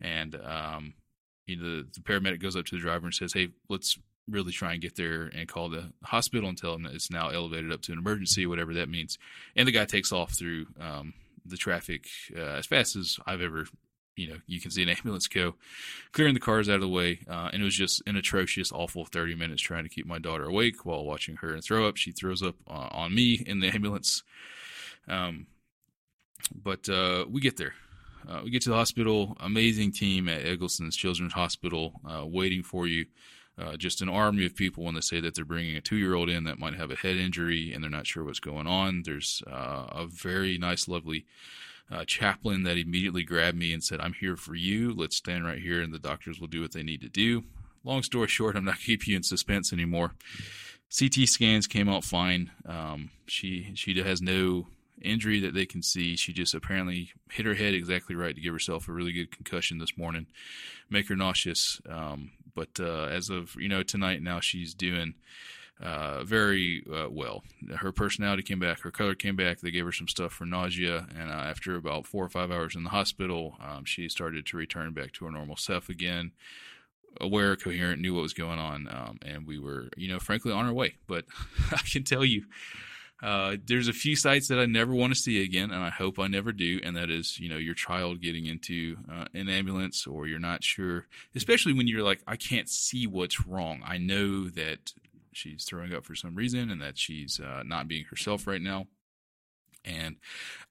And 0.00 0.34
um, 0.44 0.94
you 1.46 1.56
know, 1.56 1.62
the, 1.62 1.86
the 1.94 2.00
paramedic 2.00 2.42
goes 2.42 2.56
up 2.56 2.66
to 2.66 2.74
the 2.74 2.82
driver 2.82 3.06
and 3.06 3.14
says, 3.14 3.32
"Hey, 3.32 3.48
let's 3.68 3.98
really 4.28 4.52
try 4.52 4.72
and 4.72 4.82
get 4.82 4.96
there 4.96 5.30
and 5.34 5.48
call 5.48 5.68
the 5.68 5.92
hospital 6.04 6.48
and 6.48 6.56
tell 6.56 6.72
them 6.72 6.84
that 6.84 6.94
it's 6.94 7.10
now 7.10 7.28
elevated 7.28 7.72
up 7.72 7.82
to 7.82 7.92
an 7.92 7.98
emergency, 7.98 8.46
whatever 8.46 8.74
that 8.74 8.88
means. 8.88 9.18
And 9.56 9.66
the 9.66 9.72
guy 9.72 9.84
takes 9.84 10.12
off 10.12 10.32
through 10.38 10.66
um, 10.80 11.14
the 11.44 11.56
traffic 11.56 12.06
uh, 12.36 12.40
as 12.40 12.66
fast 12.66 12.96
as 12.96 13.18
I've 13.26 13.40
ever, 13.40 13.66
you 14.20 14.28
know, 14.28 14.40
you 14.46 14.60
can 14.60 14.70
see 14.70 14.82
an 14.82 14.88
ambulance 14.90 15.26
go, 15.26 15.54
clearing 16.12 16.34
the 16.34 16.40
cars 16.40 16.68
out 16.68 16.74
of 16.76 16.80
the 16.82 16.88
way. 16.88 17.20
Uh, 17.28 17.48
and 17.52 17.62
it 17.62 17.64
was 17.64 17.74
just 17.74 18.02
an 18.06 18.16
atrocious, 18.16 18.70
awful 18.70 19.06
30 19.06 19.34
minutes 19.34 19.62
trying 19.62 19.84
to 19.84 19.88
keep 19.88 20.06
my 20.06 20.18
daughter 20.18 20.44
awake 20.44 20.84
while 20.84 21.04
watching 21.04 21.36
her 21.36 21.54
and 21.54 21.64
throw 21.64 21.88
up. 21.88 21.96
She 21.96 22.12
throws 22.12 22.42
up 22.42 22.56
uh, 22.68 22.88
on 22.90 23.14
me 23.14 23.42
in 23.46 23.60
the 23.60 23.68
ambulance. 23.74 24.22
Um, 25.08 25.46
but 26.54 26.88
uh, 26.88 27.24
we 27.30 27.40
get 27.40 27.56
there. 27.56 27.74
Uh, 28.28 28.42
we 28.44 28.50
get 28.50 28.60
to 28.62 28.70
the 28.70 28.76
hospital. 28.76 29.36
Amazing 29.40 29.92
team 29.92 30.28
at 30.28 30.44
Egleston's 30.44 30.96
Children's 30.96 31.32
Hospital 31.32 31.94
uh, 32.06 32.26
waiting 32.26 32.62
for 32.62 32.86
you 32.86 33.06
uh, 33.58 33.76
just 33.76 34.02
an 34.02 34.08
army 34.08 34.44
of 34.44 34.54
people 34.54 34.84
when 34.84 34.94
they 34.94 35.00
say 35.00 35.20
that 35.20 35.34
they're 35.34 35.44
bringing 35.44 35.76
a 35.76 35.80
two 35.80 35.96
year 35.96 36.14
old 36.14 36.28
in 36.28 36.44
that 36.44 36.58
might 36.58 36.74
have 36.74 36.90
a 36.90 36.96
head 36.96 37.16
injury 37.16 37.72
and 37.72 37.82
they're 37.82 37.90
not 37.90 38.06
sure 38.06 38.24
what's 38.24 38.40
going 38.40 38.66
on. 38.66 39.02
There's 39.04 39.42
a 39.46 40.06
very 40.06 40.58
nice, 40.58 40.88
lovely 40.88 41.26
uh, 41.90 42.04
chaplain 42.04 42.62
that 42.62 42.76
immediately 42.76 43.22
grabbed 43.22 43.58
me 43.58 43.72
and 43.72 43.82
said, 43.82 44.00
I'm 44.00 44.12
here 44.12 44.36
for 44.36 44.54
you. 44.54 44.94
Let's 44.94 45.16
stand 45.16 45.44
right 45.44 45.58
here 45.58 45.82
and 45.82 45.92
the 45.92 45.98
doctors 45.98 46.40
will 46.40 46.46
do 46.46 46.60
what 46.60 46.72
they 46.72 46.82
need 46.82 47.00
to 47.02 47.08
do. 47.08 47.44
Long 47.84 48.02
story 48.02 48.28
short, 48.28 48.56
I'm 48.56 48.64
not 48.64 48.80
keeping 48.80 49.10
you 49.10 49.16
in 49.16 49.22
suspense 49.22 49.72
anymore. 49.72 50.12
CT 50.96 51.28
scans 51.28 51.66
came 51.66 51.88
out 51.88 52.04
fine. 52.04 52.50
Um, 52.66 53.10
she 53.26 53.70
she 53.74 53.96
has 54.02 54.20
no 54.20 54.66
injury 55.00 55.40
that 55.40 55.54
they 55.54 55.66
can 55.66 55.82
see. 55.82 56.16
She 56.16 56.32
just 56.32 56.52
apparently 56.52 57.12
hit 57.30 57.46
her 57.46 57.54
head 57.54 57.74
exactly 57.74 58.16
right 58.16 58.34
to 58.34 58.40
give 58.40 58.52
herself 58.52 58.88
a 58.88 58.92
really 58.92 59.12
good 59.12 59.30
concussion 59.30 59.78
this 59.78 59.96
morning, 59.96 60.26
make 60.90 61.08
her 61.08 61.16
nauseous. 61.16 61.80
Um, 61.88 62.32
but 62.54 62.80
uh, 62.80 63.04
as 63.04 63.30
of 63.30 63.54
you 63.56 63.68
know 63.68 63.82
tonight, 63.82 64.22
now 64.22 64.40
she's 64.40 64.74
doing 64.74 65.14
uh, 65.82 66.24
very 66.24 66.84
uh, 66.92 67.08
well. 67.10 67.42
Her 67.78 67.92
personality 67.92 68.42
came 68.42 68.58
back, 68.58 68.80
her 68.80 68.90
color 68.90 69.14
came 69.14 69.36
back. 69.36 69.60
They 69.60 69.70
gave 69.70 69.84
her 69.84 69.92
some 69.92 70.08
stuff 70.08 70.32
for 70.32 70.44
nausea, 70.44 71.06
and 71.18 71.30
uh, 71.30 71.34
after 71.34 71.76
about 71.76 72.06
four 72.06 72.24
or 72.24 72.28
five 72.28 72.50
hours 72.50 72.76
in 72.76 72.84
the 72.84 72.90
hospital, 72.90 73.56
um, 73.64 73.84
she 73.84 74.08
started 74.08 74.46
to 74.46 74.56
return 74.56 74.92
back 74.92 75.12
to 75.14 75.24
her 75.24 75.30
normal 75.30 75.56
self 75.56 75.88
again. 75.88 76.32
Aware, 77.20 77.56
coherent, 77.56 78.00
knew 78.00 78.14
what 78.14 78.22
was 78.22 78.34
going 78.34 78.58
on, 78.58 78.88
um, 78.88 79.18
and 79.24 79.46
we 79.46 79.58
were, 79.58 79.88
you 79.96 80.08
know, 80.08 80.18
frankly, 80.18 80.52
on 80.52 80.66
our 80.66 80.72
way. 80.72 80.96
But 81.06 81.24
I 81.72 81.78
can 81.78 82.04
tell 82.04 82.24
you, 82.24 82.44
uh, 83.22 83.56
there's 83.66 83.88
a 83.88 83.92
few 83.92 84.16
sites 84.16 84.48
that 84.48 84.58
I 84.58 84.66
never 84.66 84.94
want 84.94 85.12
to 85.12 85.18
see 85.18 85.42
again, 85.42 85.70
and 85.70 85.82
I 85.82 85.90
hope 85.90 86.18
I 86.18 86.26
never 86.26 86.52
do. 86.52 86.80
And 86.82 86.96
that 86.96 87.10
is, 87.10 87.38
you 87.38 87.48
know, 87.48 87.56
your 87.56 87.74
child 87.74 88.20
getting 88.20 88.46
into 88.46 88.96
uh, 89.12 89.24
an 89.34 89.48
ambulance, 89.48 90.06
or 90.06 90.26
you're 90.26 90.38
not 90.38 90.62
sure, 90.62 91.06
especially 91.34 91.72
when 91.72 91.88
you're 91.88 92.02
like, 92.02 92.22
I 92.26 92.36
can't 92.36 92.68
see 92.68 93.06
what's 93.06 93.46
wrong. 93.46 93.82
I 93.84 93.98
know 93.98 94.48
that 94.50 94.92
she's 95.32 95.64
throwing 95.64 95.94
up 95.94 96.04
for 96.04 96.14
some 96.14 96.34
reason, 96.34 96.70
and 96.70 96.80
that 96.80 96.98
she's 96.98 97.40
uh, 97.40 97.62
not 97.64 97.88
being 97.88 98.04
herself 98.04 98.46
right 98.46 98.62
now. 98.62 98.86
and 99.84 100.16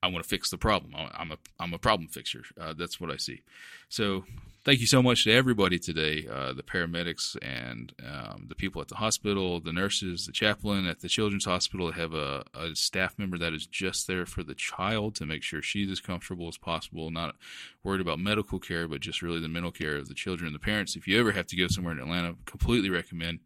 I 0.03 0.07
want 0.07 0.23
to 0.23 0.29
fix 0.29 0.49
the 0.49 0.57
problem. 0.57 0.93
I'm 0.95 1.31
a 1.31 1.37
I'm 1.59 1.73
a 1.73 1.79
problem 1.79 2.07
fixer. 2.07 2.43
Uh, 2.59 2.73
that's 2.77 2.99
what 2.99 3.11
I 3.11 3.17
see. 3.17 3.41
So 3.89 4.23
thank 4.63 4.79
you 4.79 4.85
so 4.85 5.01
much 5.01 5.23
to 5.23 5.31
everybody 5.31 5.79
today, 5.79 6.27
uh, 6.31 6.53
the 6.53 6.63
paramedics 6.63 7.35
and 7.41 7.93
um, 8.05 8.45
the 8.49 8.55
people 8.55 8.81
at 8.81 8.87
the 8.87 8.95
hospital, 8.97 9.59
the 9.59 9.73
nurses, 9.73 10.25
the 10.25 10.31
chaplain 10.31 10.85
at 10.85 10.99
the 10.99 11.07
children's 11.07 11.45
hospital. 11.45 11.91
Have 11.91 12.13
a, 12.13 12.43
a, 12.53 12.75
staff 12.75 13.17
member 13.17 13.37
that 13.37 13.53
is 13.53 13.65
just 13.65 14.07
there 14.07 14.25
for 14.25 14.43
the 14.43 14.53
child 14.53 15.15
to 15.15 15.25
make 15.25 15.43
sure 15.43 15.61
she's 15.61 15.89
as 15.89 15.99
comfortable 15.99 16.47
as 16.47 16.57
possible, 16.57 17.09
not 17.09 17.35
worried 17.83 18.01
about 18.01 18.19
medical 18.19 18.59
care, 18.59 18.87
but 18.87 19.01
just 19.01 19.21
really 19.21 19.39
the 19.39 19.47
mental 19.47 19.71
care 19.71 19.95
of 19.95 20.07
the 20.07 20.13
children 20.13 20.47
and 20.47 20.55
the 20.55 20.59
parents. 20.59 20.95
If 20.95 21.07
you 21.07 21.19
ever 21.19 21.31
have 21.31 21.47
to 21.47 21.55
go 21.55 21.67
somewhere 21.67 21.93
in 21.93 21.99
Atlanta, 21.99 22.35
completely 22.45 22.89
recommend 22.89 23.39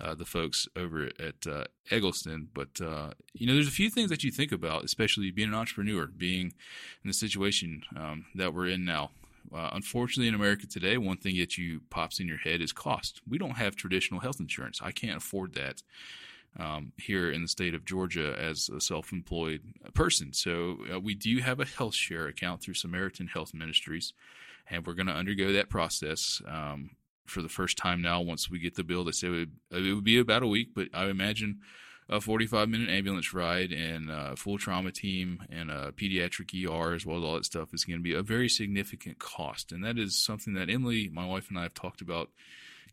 uh, 0.00 0.14
the 0.14 0.24
folks 0.24 0.68
over 0.76 1.10
at 1.18 1.46
uh, 1.46 1.64
Egleston. 1.90 2.48
But 2.52 2.80
uh, 2.80 3.10
you 3.34 3.46
know, 3.46 3.54
there's 3.54 3.68
a 3.68 3.72
few 3.72 3.90
things 3.90 4.10
that 4.10 4.24
you 4.24 4.30
think 4.30 4.52
about, 4.52 4.84
especially 4.84 5.30
being 5.30 5.48
an 5.48 5.54
entrepreneur, 5.54 6.06
being 6.06 6.52
in 7.02 7.08
the 7.08 7.14
situation 7.14 7.82
um, 7.96 8.26
that 8.34 8.54
we're 8.54 8.68
in 8.68 8.84
now. 8.84 9.10
Uh, 9.54 9.70
unfortunately, 9.72 10.28
in 10.28 10.34
America 10.34 10.66
today, 10.66 10.98
one 10.98 11.16
thing 11.16 11.36
that 11.36 11.56
you 11.56 11.80
pops 11.88 12.18
in 12.18 12.26
your 12.26 12.38
head 12.38 12.60
is 12.60 12.72
cost. 12.72 13.22
We 13.28 13.38
don't 13.38 13.56
have 13.56 13.76
traditional 13.76 14.20
health 14.20 14.40
insurance. 14.40 14.80
I 14.82 14.92
can't 14.92 15.18
afford 15.18 15.54
that. 15.54 15.82
Um, 16.58 16.92
here 16.96 17.30
in 17.30 17.42
the 17.42 17.48
state 17.48 17.74
of 17.74 17.84
Georgia 17.84 18.34
as 18.40 18.70
a 18.70 18.80
self 18.80 19.12
employed 19.12 19.60
person. 19.92 20.32
So, 20.32 20.78
uh, 20.90 20.98
we 20.98 21.14
do 21.14 21.40
have 21.40 21.60
a 21.60 21.66
health 21.66 21.94
share 21.94 22.28
account 22.28 22.62
through 22.62 22.72
Samaritan 22.72 23.26
Health 23.26 23.52
Ministries, 23.52 24.14
and 24.70 24.86
we're 24.86 24.94
going 24.94 25.06
to 25.08 25.12
undergo 25.12 25.52
that 25.52 25.68
process. 25.68 26.40
Um, 26.48 26.92
for 27.28 27.42
the 27.42 27.48
first 27.48 27.76
time 27.76 28.02
now. 28.02 28.20
Once 28.20 28.50
we 28.50 28.58
get 28.58 28.74
the 28.74 28.84
bill, 28.84 29.04
they 29.04 29.12
say 29.12 29.28
it 29.28 29.30
would, 29.30 29.52
it 29.70 29.94
would 29.94 30.04
be 30.04 30.18
about 30.18 30.42
a 30.42 30.46
week, 30.46 30.70
but 30.74 30.88
I 30.92 31.06
imagine 31.06 31.60
a 32.08 32.20
45 32.20 32.68
minute 32.68 32.88
ambulance 32.88 33.34
ride 33.34 33.72
and 33.72 34.10
a 34.10 34.36
full 34.36 34.58
trauma 34.58 34.92
team 34.92 35.42
and 35.50 35.70
a 35.70 35.92
pediatric 35.92 36.54
ER 36.54 36.94
as 36.94 37.04
well 37.04 37.18
as 37.18 37.24
all 37.24 37.34
that 37.34 37.44
stuff 37.44 37.74
is 37.74 37.84
going 37.84 37.98
to 37.98 38.02
be 38.02 38.14
a 38.14 38.22
very 38.22 38.48
significant 38.48 39.18
cost. 39.18 39.72
And 39.72 39.84
that 39.84 39.98
is 39.98 40.22
something 40.22 40.54
that 40.54 40.70
Emily, 40.70 41.08
my 41.08 41.26
wife, 41.26 41.48
and 41.48 41.58
I 41.58 41.62
have 41.62 41.74
talked 41.74 42.00
about 42.00 42.30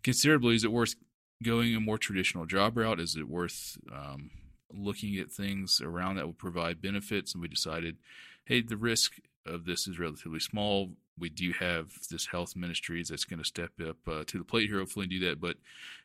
considerably. 0.03 0.55
Is 0.55 0.63
it 0.63 0.71
worth 0.71 0.95
going 1.43 1.75
a 1.75 1.79
more 1.79 1.97
traditional 1.97 2.45
job 2.45 2.77
route? 2.77 2.99
Is 2.99 3.15
it 3.15 3.27
worth 3.27 3.77
um, 3.93 4.31
looking 4.71 5.17
at 5.17 5.31
things 5.31 5.79
around 5.79 6.15
that 6.15 6.25
will 6.25 6.33
provide 6.33 6.81
benefits? 6.81 7.33
And 7.33 7.41
we 7.41 7.47
decided, 7.47 7.97
hey, 8.45 8.61
the 8.61 8.77
risk 8.77 9.13
of 9.45 9.65
this 9.65 9.87
is 9.87 9.99
relatively 9.99 10.39
small 10.39 10.91
we 11.17 11.29
do 11.29 11.53
have 11.59 11.91
this 12.09 12.27
health 12.27 12.55
ministries 12.55 13.09
that's 13.09 13.25
going 13.25 13.39
to 13.39 13.45
step 13.45 13.71
up 13.87 13.97
uh, 14.07 14.23
to 14.27 14.37
the 14.37 14.43
plate 14.43 14.69
here, 14.69 14.79
hopefully, 14.79 15.07
do 15.07 15.19
that. 15.19 15.39
But 15.39 15.57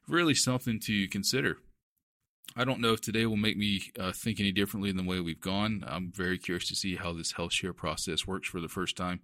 really, 0.07 0.35
something 0.35 0.81
to 0.85 1.09
consider. 1.09 1.59
I 2.57 2.65
don't 2.65 2.81
know 2.81 2.93
if 2.93 3.01
today 3.01 3.27
will 3.27 3.37
make 3.37 3.57
me 3.57 3.83
uh, 3.99 4.13
think 4.13 4.41
any 4.41 4.53
differently 4.53 4.91
than 4.91 5.05
the 5.05 5.09
way 5.09 5.21
we've 5.21 5.41
gone. 5.41 5.85
I'm 5.87 6.11
very 6.11 6.39
curious 6.39 6.67
to 6.69 6.75
see 6.75 6.97
how 6.97 7.13
this 7.13 7.33
health 7.33 7.53
share 7.53 7.75
process 7.75 8.27
works 8.27 8.49
for 8.49 8.61
the 8.61 8.69
first 8.69 8.97
time. 8.97 9.21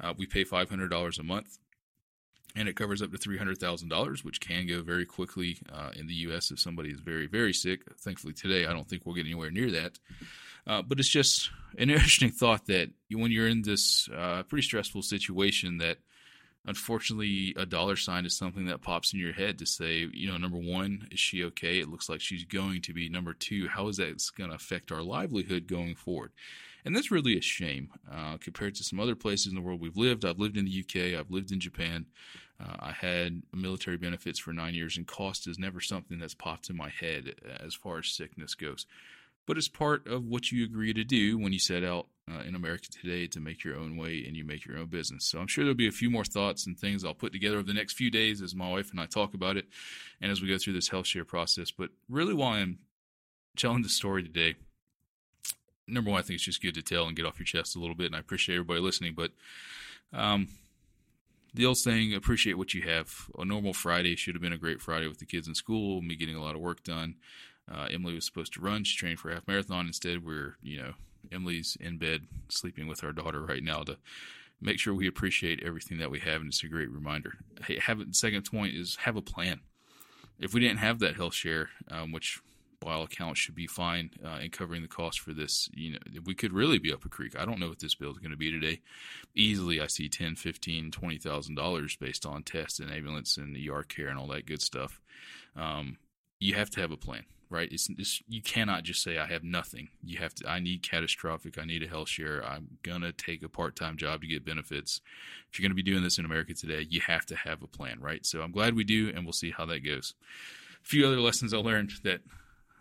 Uh, 0.00 0.14
we 0.16 0.26
pay 0.26 0.44
$500 0.44 1.18
a 1.18 1.22
month, 1.22 1.58
and 2.54 2.68
it 2.68 2.76
covers 2.76 3.02
up 3.02 3.10
to 3.12 3.18
$300,000, 3.18 4.24
which 4.24 4.40
can 4.40 4.66
go 4.66 4.82
very 4.82 5.06
quickly 5.06 5.58
uh, 5.72 5.90
in 5.96 6.06
the 6.06 6.14
U.S. 6.14 6.50
if 6.50 6.60
somebody 6.60 6.90
is 6.90 7.00
very, 7.00 7.26
very 7.26 7.52
sick. 7.52 7.82
Thankfully, 7.98 8.34
today, 8.34 8.66
I 8.66 8.72
don't 8.72 8.88
think 8.88 9.04
we'll 9.04 9.14
get 9.14 9.26
anywhere 9.26 9.50
near 9.50 9.70
that. 9.70 9.98
Uh, 10.66 10.82
but 10.82 11.00
it's 11.00 11.08
just 11.08 11.50
an 11.78 11.90
interesting 11.90 12.30
thought 12.30 12.66
that 12.66 12.90
when 13.10 13.30
you're 13.30 13.48
in 13.48 13.62
this 13.62 14.08
uh, 14.14 14.42
pretty 14.44 14.62
stressful 14.62 15.02
situation, 15.02 15.78
that 15.78 15.98
unfortunately 16.66 17.54
a 17.56 17.66
dollar 17.66 17.96
sign 17.96 18.24
is 18.24 18.36
something 18.36 18.66
that 18.66 18.82
pops 18.82 19.12
in 19.12 19.18
your 19.18 19.32
head 19.32 19.58
to 19.58 19.66
say, 19.66 20.08
you 20.12 20.30
know, 20.30 20.36
number 20.36 20.58
one, 20.58 21.08
is 21.10 21.18
she 21.18 21.44
okay? 21.44 21.80
It 21.80 21.88
looks 21.88 22.08
like 22.08 22.20
she's 22.20 22.44
going 22.44 22.82
to 22.82 22.92
be. 22.92 23.08
Number 23.08 23.34
two, 23.34 23.68
how 23.68 23.88
is 23.88 23.96
that 23.96 24.22
going 24.36 24.50
to 24.50 24.56
affect 24.56 24.92
our 24.92 25.02
livelihood 25.02 25.66
going 25.66 25.94
forward? 25.94 26.32
And 26.84 26.96
that's 26.96 27.10
really 27.10 27.38
a 27.38 27.42
shame 27.42 27.90
uh, 28.12 28.38
compared 28.40 28.74
to 28.76 28.84
some 28.84 28.98
other 28.98 29.14
places 29.14 29.48
in 29.48 29.54
the 29.54 29.60
world 29.60 29.80
we've 29.80 29.96
lived. 29.96 30.24
I've 30.24 30.40
lived 30.40 30.56
in 30.56 30.64
the 30.64 30.80
UK, 30.80 31.18
I've 31.18 31.30
lived 31.30 31.52
in 31.52 31.60
Japan. 31.60 32.06
Uh, 32.60 32.76
I 32.78 32.92
had 32.92 33.42
military 33.52 33.96
benefits 33.96 34.38
for 34.38 34.52
nine 34.52 34.74
years, 34.74 34.96
and 34.96 35.06
cost 35.06 35.46
is 35.46 35.58
never 35.58 35.80
something 35.80 36.18
that's 36.18 36.34
popped 36.34 36.70
in 36.70 36.76
my 36.76 36.88
head 36.88 37.34
as 37.64 37.74
far 37.74 37.98
as 37.98 38.08
sickness 38.08 38.54
goes 38.54 38.86
but 39.46 39.56
it's 39.56 39.68
part 39.68 40.06
of 40.06 40.26
what 40.26 40.52
you 40.52 40.64
agree 40.64 40.92
to 40.92 41.04
do 41.04 41.38
when 41.38 41.52
you 41.52 41.58
set 41.58 41.84
out 41.84 42.06
uh, 42.30 42.42
in 42.42 42.54
America 42.54 42.88
today 42.90 43.26
to 43.26 43.40
make 43.40 43.64
your 43.64 43.76
own 43.76 43.96
way 43.96 44.24
and 44.26 44.36
you 44.36 44.44
make 44.44 44.64
your 44.64 44.78
own 44.78 44.86
business. 44.86 45.24
So 45.24 45.38
I'm 45.38 45.48
sure 45.48 45.64
there'll 45.64 45.76
be 45.76 45.88
a 45.88 45.92
few 45.92 46.10
more 46.10 46.24
thoughts 46.24 46.66
and 46.66 46.78
things 46.78 47.04
I'll 47.04 47.14
put 47.14 47.32
together 47.32 47.56
over 47.56 47.66
the 47.66 47.74
next 47.74 47.94
few 47.94 48.10
days 48.10 48.40
as 48.40 48.54
my 48.54 48.70
wife 48.70 48.90
and 48.90 49.00
I 49.00 49.06
talk 49.06 49.34
about 49.34 49.56
it 49.56 49.66
and 50.20 50.30
as 50.30 50.40
we 50.40 50.48
go 50.48 50.58
through 50.58 50.74
this 50.74 50.88
health 50.88 51.06
share 51.06 51.24
process. 51.24 51.70
But 51.70 51.90
really, 52.08 52.34
why 52.34 52.58
I'm 52.58 52.78
telling 53.56 53.82
the 53.82 53.88
story 53.88 54.22
today, 54.22 54.54
number 55.88 56.10
one, 56.10 56.20
I 56.20 56.22
think 56.22 56.36
it's 56.36 56.44
just 56.44 56.62
good 56.62 56.74
to 56.74 56.82
tell 56.82 57.06
and 57.06 57.16
get 57.16 57.26
off 57.26 57.38
your 57.38 57.46
chest 57.46 57.76
a 57.76 57.80
little 57.80 57.96
bit, 57.96 58.06
and 58.06 58.16
I 58.16 58.20
appreciate 58.20 58.54
everybody 58.54 58.80
listening. 58.80 59.14
But 59.14 59.32
um, 60.12 60.48
the 61.54 61.66
old 61.66 61.78
saying, 61.78 62.14
appreciate 62.14 62.54
what 62.54 62.72
you 62.72 62.82
have. 62.82 63.30
A 63.38 63.44
normal 63.44 63.74
Friday 63.74 64.16
should 64.16 64.34
have 64.34 64.42
been 64.42 64.52
a 64.52 64.58
great 64.58 64.80
Friday 64.80 65.08
with 65.08 65.18
the 65.18 65.26
kids 65.26 65.48
in 65.48 65.54
school, 65.54 66.00
me 66.00 66.16
getting 66.16 66.36
a 66.36 66.42
lot 66.42 66.54
of 66.54 66.60
work 66.60 66.82
done. 66.82 67.16
Uh, 67.70 67.88
Emily 67.90 68.14
was 68.14 68.24
supposed 68.24 68.52
to 68.54 68.60
run. 68.60 68.84
She 68.84 68.96
trained 68.96 69.18
for 69.18 69.30
half 69.30 69.46
marathon. 69.46 69.86
Instead, 69.86 70.24
we're, 70.24 70.56
you 70.62 70.78
know, 70.78 70.92
Emily's 71.30 71.76
in 71.80 71.98
bed 71.98 72.22
sleeping 72.48 72.86
with 72.86 73.04
our 73.04 73.12
daughter 73.12 73.40
right 73.42 73.62
now 73.62 73.82
to 73.82 73.96
make 74.60 74.78
sure 74.78 74.94
we 74.94 75.06
appreciate 75.06 75.62
everything 75.62 75.98
that 75.98 76.10
we 76.10 76.20
have. 76.20 76.40
And 76.40 76.48
it's 76.48 76.62
a 76.62 76.68
great 76.68 76.90
reminder. 76.90 77.34
Hey, 77.64 77.78
have 77.78 78.00
second 78.12 78.42
point 78.50 78.74
is 78.74 78.96
have 78.96 79.16
a 79.16 79.22
plan. 79.22 79.60
If 80.38 80.54
we 80.54 80.60
didn't 80.60 80.78
have 80.78 80.98
that 81.00 81.16
health 81.16 81.34
share, 81.34 81.70
um, 81.90 82.12
which 82.12 82.40
by 82.80 82.94
all 82.94 83.04
accounts 83.04 83.38
should 83.38 83.54
be 83.54 83.68
fine 83.68 84.10
uh, 84.24 84.38
in 84.42 84.50
covering 84.50 84.82
the 84.82 84.88
cost 84.88 85.20
for 85.20 85.32
this, 85.32 85.68
you 85.72 85.92
know, 85.92 85.98
we 86.24 86.34
could 86.34 86.52
really 86.52 86.78
be 86.78 86.92
up 86.92 87.04
a 87.04 87.08
creek. 87.08 87.38
I 87.38 87.44
don't 87.44 87.60
know 87.60 87.68
what 87.68 87.78
this 87.78 87.94
bill 87.94 88.10
is 88.10 88.18
going 88.18 88.32
to 88.32 88.36
be 88.36 88.50
today. 88.50 88.80
Easily, 89.36 89.80
I 89.80 89.86
see 89.86 90.08
ten, 90.08 90.34
fifteen, 90.34 90.90
twenty 90.90 91.18
thousand 91.18 91.54
dollars 91.54 91.96
based 91.96 92.26
on 92.26 92.42
tests 92.42 92.80
and 92.80 92.90
ambulance 92.90 93.36
and 93.36 93.54
the 93.54 93.70
ER 93.70 93.84
care 93.84 94.08
and 94.08 94.18
all 94.18 94.26
that 94.28 94.46
good 94.46 94.62
stuff. 94.62 95.00
Um, 95.54 95.98
you 96.42 96.54
have 96.54 96.70
to 96.70 96.80
have 96.80 96.90
a 96.90 96.96
plan 96.96 97.24
right? 97.52 97.68
It's, 97.70 97.88
it's, 97.90 98.22
you 98.28 98.40
cannot 98.40 98.82
just 98.82 99.02
say 99.02 99.18
I 99.18 99.26
have 99.26 99.44
nothing. 99.44 99.90
You 100.02 100.18
have 100.18 100.34
to. 100.36 100.48
I 100.48 100.58
need 100.58 100.82
catastrophic. 100.82 101.58
I 101.58 101.66
need 101.66 101.82
a 101.82 101.86
health 101.86 102.08
share. 102.08 102.42
I'm 102.44 102.78
gonna 102.82 103.12
take 103.12 103.42
a 103.42 103.48
part 103.48 103.76
time 103.76 103.96
job 103.96 104.22
to 104.22 104.26
get 104.26 104.44
benefits. 104.44 105.02
If 105.50 105.58
you're 105.58 105.68
gonna 105.68 105.76
be 105.76 105.82
doing 105.82 106.02
this 106.02 106.18
in 106.18 106.24
America 106.24 106.54
today, 106.54 106.86
you 106.88 107.02
have 107.02 107.26
to 107.26 107.36
have 107.36 107.62
a 107.62 107.66
plan, 107.66 108.00
right? 108.00 108.24
So 108.24 108.40
I'm 108.40 108.52
glad 108.52 108.74
we 108.74 108.84
do, 108.84 109.12
and 109.14 109.24
we'll 109.24 109.34
see 109.34 109.50
how 109.50 109.66
that 109.66 109.84
goes. 109.84 110.14
A 110.82 110.88
few 110.88 111.06
other 111.06 111.20
lessons 111.20 111.52
I 111.52 111.58
learned 111.58 111.92
that 112.02 112.22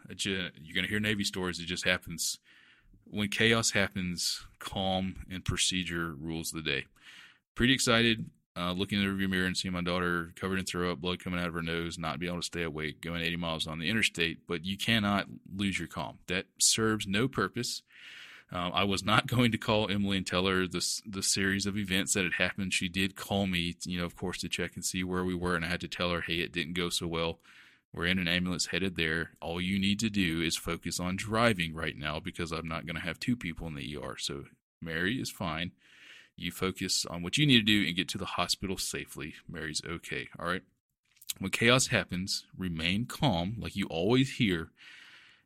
uh, 0.09 0.13
you're 0.15 0.75
gonna 0.75 0.87
hear 0.87 1.01
Navy 1.01 1.25
stories. 1.25 1.59
It 1.59 1.65
just 1.65 1.85
happens 1.85 2.39
when 3.03 3.27
chaos 3.27 3.71
happens. 3.71 4.45
Calm 4.59 5.25
and 5.29 5.43
procedure 5.43 6.13
rules 6.17 6.51
the 6.51 6.61
day. 6.61 6.85
Pretty 7.55 7.73
excited 7.73 8.29
uh, 8.57 8.73
looking 8.73 9.01
in 9.01 9.05
the 9.05 9.11
rearview 9.11 9.29
mirror 9.29 9.45
and 9.45 9.55
seeing 9.55 9.73
my 9.73 9.81
daughter 9.81 10.33
covered 10.35 10.59
in 10.59 10.65
throw 10.65 10.91
up, 10.91 10.99
blood 10.99 11.23
coming 11.23 11.39
out 11.39 11.47
of 11.47 11.53
her 11.53 11.61
nose, 11.61 11.97
not 11.97 12.19
be 12.19 12.27
able 12.27 12.37
to 12.37 12.43
stay 12.43 12.63
awake, 12.63 13.01
going 13.01 13.21
80 13.21 13.35
miles 13.37 13.67
on 13.67 13.79
the 13.79 13.89
interstate. 13.89 14.39
But 14.47 14.65
you 14.65 14.77
cannot 14.77 15.27
lose 15.55 15.79
your 15.79 15.87
calm. 15.87 16.19
That 16.27 16.45
serves 16.57 17.07
no 17.07 17.27
purpose. 17.27 17.81
Um, 18.51 18.71
I 18.73 18.83
was 18.83 19.03
not 19.03 19.27
going 19.35 19.51
to 19.53 19.57
call 19.57 19.89
Emily 19.89 20.17
and 20.17 20.27
tell 20.27 20.45
her 20.47 20.67
this 20.67 21.01
the 21.05 21.23
series 21.23 21.65
of 21.65 21.77
events 21.77 22.13
that 22.13 22.23
had 22.23 22.33
happened. 22.33 22.73
She 22.73 22.89
did 22.89 23.15
call 23.15 23.47
me, 23.47 23.75
you 23.85 23.99
know, 23.99 24.05
of 24.05 24.15
course, 24.15 24.39
to 24.39 24.49
check 24.49 24.75
and 24.75 24.83
see 24.83 25.03
where 25.03 25.23
we 25.23 25.35
were, 25.35 25.55
and 25.55 25.63
I 25.63 25.69
had 25.69 25.81
to 25.81 25.87
tell 25.87 26.11
her, 26.11 26.21
hey, 26.21 26.35
it 26.35 26.51
didn't 26.51 26.73
go 26.73 26.89
so 26.89 27.07
well. 27.07 27.39
We're 27.93 28.05
in 28.05 28.19
an 28.19 28.27
ambulance 28.27 28.67
headed 28.67 28.95
there. 28.95 29.31
All 29.41 29.59
you 29.59 29.77
need 29.77 29.99
to 29.99 30.09
do 30.09 30.41
is 30.41 30.55
focus 30.55 30.99
on 30.99 31.17
driving 31.17 31.73
right 31.73 31.97
now 31.97 32.21
because 32.21 32.51
I'm 32.51 32.67
not 32.67 32.85
going 32.85 32.95
to 32.95 33.01
have 33.01 33.19
two 33.19 33.35
people 33.35 33.67
in 33.67 33.75
the 33.75 33.97
ER. 33.97 34.15
So 34.17 34.45
Mary 34.81 35.19
is 35.19 35.29
fine. 35.29 35.71
You 36.35 36.51
focus 36.51 37.05
on 37.05 37.21
what 37.21 37.37
you 37.37 37.45
need 37.45 37.59
to 37.59 37.61
do 37.61 37.85
and 37.85 37.95
get 37.95 38.07
to 38.09 38.17
the 38.17 38.25
hospital 38.25 38.77
safely. 38.77 39.35
Mary's 39.47 39.81
okay. 39.87 40.29
All 40.39 40.47
right. 40.47 40.63
When 41.39 41.51
chaos 41.51 41.87
happens, 41.87 42.45
remain 42.57 43.05
calm, 43.05 43.55
like 43.57 43.75
you 43.75 43.85
always 43.87 44.33
hear, 44.33 44.69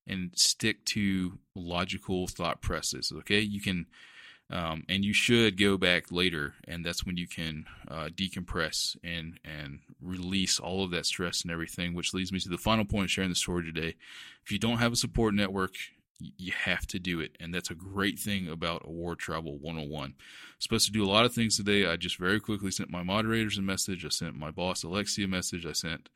and 0.07 0.31
stick 0.35 0.83
to 0.85 1.39
logical 1.53 2.27
thought 2.27 2.61
processes. 2.61 3.13
Okay. 3.19 3.39
You 3.39 3.61
can, 3.61 3.87
um, 4.49 4.83
and 4.87 5.03
you 5.03 5.13
should 5.13 5.59
go 5.59 5.77
back 5.77 6.11
later, 6.11 6.53
and 6.67 6.85
that's 6.85 7.05
when 7.05 7.17
you 7.17 7.27
can 7.27 7.65
uh, 7.87 8.09
decompress 8.15 8.95
and 9.03 9.39
and 9.43 9.79
release 10.01 10.59
all 10.59 10.83
of 10.83 10.91
that 10.91 11.05
stress 11.05 11.41
and 11.41 11.51
everything. 11.51 11.93
Which 11.93 12.13
leads 12.13 12.31
me 12.31 12.39
to 12.39 12.49
the 12.49 12.57
final 12.57 12.85
point 12.85 13.09
sharing 13.09 13.29
the 13.29 13.35
story 13.35 13.63
today. 13.63 13.95
If 14.43 14.51
you 14.51 14.59
don't 14.59 14.77
have 14.77 14.93
a 14.93 14.97
support 14.97 15.33
network, 15.33 15.73
you 16.19 16.53
have 16.63 16.87
to 16.87 16.99
do 16.99 17.19
it. 17.19 17.35
And 17.39 17.53
that's 17.53 17.69
a 17.69 17.75
great 17.75 18.19
thing 18.19 18.47
about 18.47 18.83
Award 18.85 19.19
Travel 19.19 19.57
101. 19.57 20.13
supposed 20.59 20.85
to 20.85 20.91
do 20.91 21.03
a 21.03 21.11
lot 21.11 21.25
of 21.25 21.33
things 21.33 21.57
today. 21.57 21.85
I 21.85 21.95
just 21.97 22.17
very 22.17 22.39
quickly 22.39 22.71
sent 22.71 22.89
my 22.89 23.03
moderators 23.03 23.57
a 23.57 23.61
message. 23.61 24.05
I 24.05 24.09
sent 24.09 24.35
my 24.35 24.51
boss, 24.51 24.83
Alexia, 24.83 25.25
a 25.25 25.27
message. 25.27 25.65
I 25.65 25.73
sent 25.73 26.09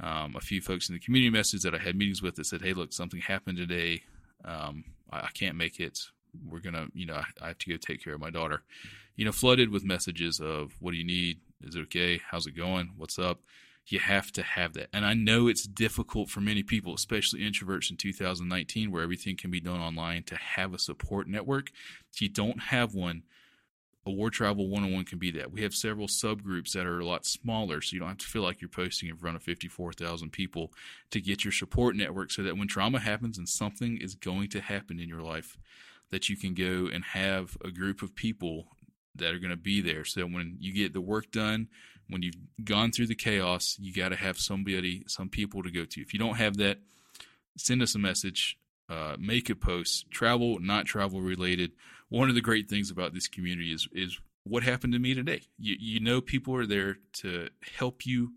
um, 0.00 0.34
a 0.36 0.40
few 0.40 0.60
folks 0.60 0.88
in 0.88 0.94
the 0.94 1.00
community 1.00 1.30
message 1.30 1.62
that 1.62 1.74
I 1.74 1.78
had 1.78 1.96
meetings 1.96 2.22
with 2.22 2.36
that 2.36 2.46
said, 2.46 2.62
hey, 2.62 2.72
look, 2.72 2.92
something 2.92 3.20
happened 3.20 3.58
today. 3.58 4.02
Um, 4.44 4.84
I, 5.10 5.20
I, 5.20 5.28
can't 5.34 5.56
make 5.56 5.78
it. 5.78 5.98
We're 6.46 6.60
going 6.60 6.74
to, 6.74 6.88
you 6.94 7.06
know, 7.06 7.14
I, 7.14 7.24
I 7.42 7.48
have 7.48 7.58
to 7.58 7.70
go 7.70 7.76
take 7.76 8.02
care 8.02 8.14
of 8.14 8.20
my 8.20 8.30
daughter. 8.30 8.62
You 9.16 9.24
know, 9.24 9.32
flooded 9.32 9.70
with 9.70 9.84
messages 9.84 10.40
of, 10.40 10.72
what 10.80 10.90
do 10.90 10.96
you 10.96 11.04
need? 11.04 11.38
Is 11.62 11.76
it 11.76 11.80
okay? 11.82 12.20
How's 12.28 12.46
it 12.46 12.56
going? 12.56 12.92
What's 12.96 13.18
up? 13.18 13.40
You 13.86 13.98
have 13.98 14.32
to 14.32 14.42
have 14.42 14.72
that. 14.74 14.88
And 14.92 15.04
I 15.04 15.14
know 15.14 15.46
it's 15.46 15.66
difficult 15.66 16.30
for 16.30 16.40
many 16.40 16.62
people, 16.62 16.94
especially 16.94 17.40
introverts 17.40 17.90
in 17.90 17.96
2019, 17.96 18.90
where 18.90 19.02
everything 19.02 19.36
can 19.36 19.50
be 19.50 19.60
done 19.60 19.80
online, 19.80 20.22
to 20.24 20.36
have 20.36 20.72
a 20.72 20.78
support 20.78 21.28
network. 21.28 21.70
If 22.12 22.22
you 22.22 22.28
don't 22.28 22.62
have 22.64 22.94
one, 22.94 23.24
Award 24.06 24.34
Travel 24.34 24.68
101 24.68 25.04
can 25.06 25.18
be 25.18 25.30
that. 25.32 25.50
We 25.50 25.62
have 25.62 25.74
several 25.74 26.08
subgroups 26.08 26.72
that 26.72 26.86
are 26.86 27.00
a 27.00 27.06
lot 27.06 27.24
smaller, 27.24 27.80
so 27.80 27.94
you 27.94 28.00
don't 28.00 28.08
have 28.10 28.18
to 28.18 28.26
feel 28.26 28.42
like 28.42 28.60
you're 28.60 28.68
posting 28.68 29.08
in 29.08 29.16
front 29.16 29.36
of 29.36 29.42
54,000 29.42 30.30
people 30.30 30.72
to 31.10 31.20
get 31.20 31.44
your 31.44 31.52
support 31.52 31.96
network 31.96 32.30
so 32.30 32.42
that 32.42 32.58
when 32.58 32.68
trauma 32.68 33.00
happens 33.00 33.38
and 33.38 33.48
something 33.48 33.96
is 33.96 34.14
going 34.14 34.48
to 34.50 34.60
happen 34.60 35.00
in 35.00 35.08
your 35.08 35.22
life, 35.22 35.56
that 36.10 36.28
you 36.28 36.36
can 36.36 36.54
go 36.54 36.88
and 36.92 37.04
have 37.04 37.56
a 37.64 37.70
group 37.70 38.02
of 38.02 38.14
people 38.14 38.68
that 39.14 39.32
are 39.32 39.38
going 39.38 39.50
to 39.50 39.56
be 39.56 39.80
there. 39.80 40.04
So 40.04 40.26
when 40.26 40.56
you 40.58 40.72
get 40.74 40.92
the 40.92 41.00
work 41.00 41.30
done, 41.30 41.68
when 42.08 42.22
you've 42.22 42.36
gone 42.64 42.92
through 42.92 43.06
the 43.06 43.14
chaos, 43.14 43.76
you 43.80 43.92
got 43.92 44.10
to 44.10 44.16
have 44.16 44.38
somebody, 44.38 45.04
some 45.06 45.28
people 45.28 45.62
to 45.62 45.70
go 45.70 45.84
to. 45.84 46.00
If 46.00 46.12
you 46.12 46.18
don't 46.18 46.36
have 46.36 46.56
that, 46.58 46.78
send 47.56 47.82
us 47.82 47.94
a 47.94 47.98
message, 47.98 48.58
uh, 48.88 49.16
make 49.18 49.48
a 49.50 49.54
post, 49.54 50.10
travel, 50.10 50.58
not 50.60 50.86
travel 50.86 51.20
related. 51.20 51.72
One 52.08 52.28
of 52.28 52.34
the 52.34 52.40
great 52.40 52.68
things 52.68 52.90
about 52.90 53.14
this 53.14 53.28
community 53.28 53.72
is 53.72 53.88
is 53.92 54.18
what 54.44 54.62
happened 54.62 54.92
to 54.92 54.98
me 54.98 55.14
today. 55.14 55.42
You 55.58 55.76
you 55.78 56.00
know 56.00 56.20
people 56.20 56.54
are 56.54 56.66
there 56.66 56.98
to 57.14 57.48
help 57.78 58.04
you, 58.04 58.32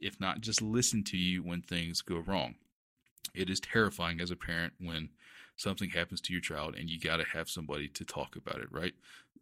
if 0.00 0.20
not 0.20 0.40
just 0.40 0.62
listen 0.62 1.02
to 1.04 1.16
you 1.16 1.42
when 1.42 1.62
things 1.62 2.02
go 2.02 2.18
wrong. 2.18 2.54
It 3.34 3.50
is 3.50 3.60
terrifying 3.60 4.20
as 4.20 4.30
a 4.30 4.36
parent 4.36 4.74
when 4.78 5.10
something 5.56 5.90
happens 5.90 6.20
to 6.22 6.32
your 6.32 6.40
child 6.40 6.76
and 6.76 6.88
you 6.88 7.00
got 7.00 7.16
to 7.16 7.24
have 7.24 7.50
somebody 7.50 7.88
to 7.88 8.04
talk 8.04 8.36
about 8.36 8.60
it, 8.60 8.68
right? 8.70 8.94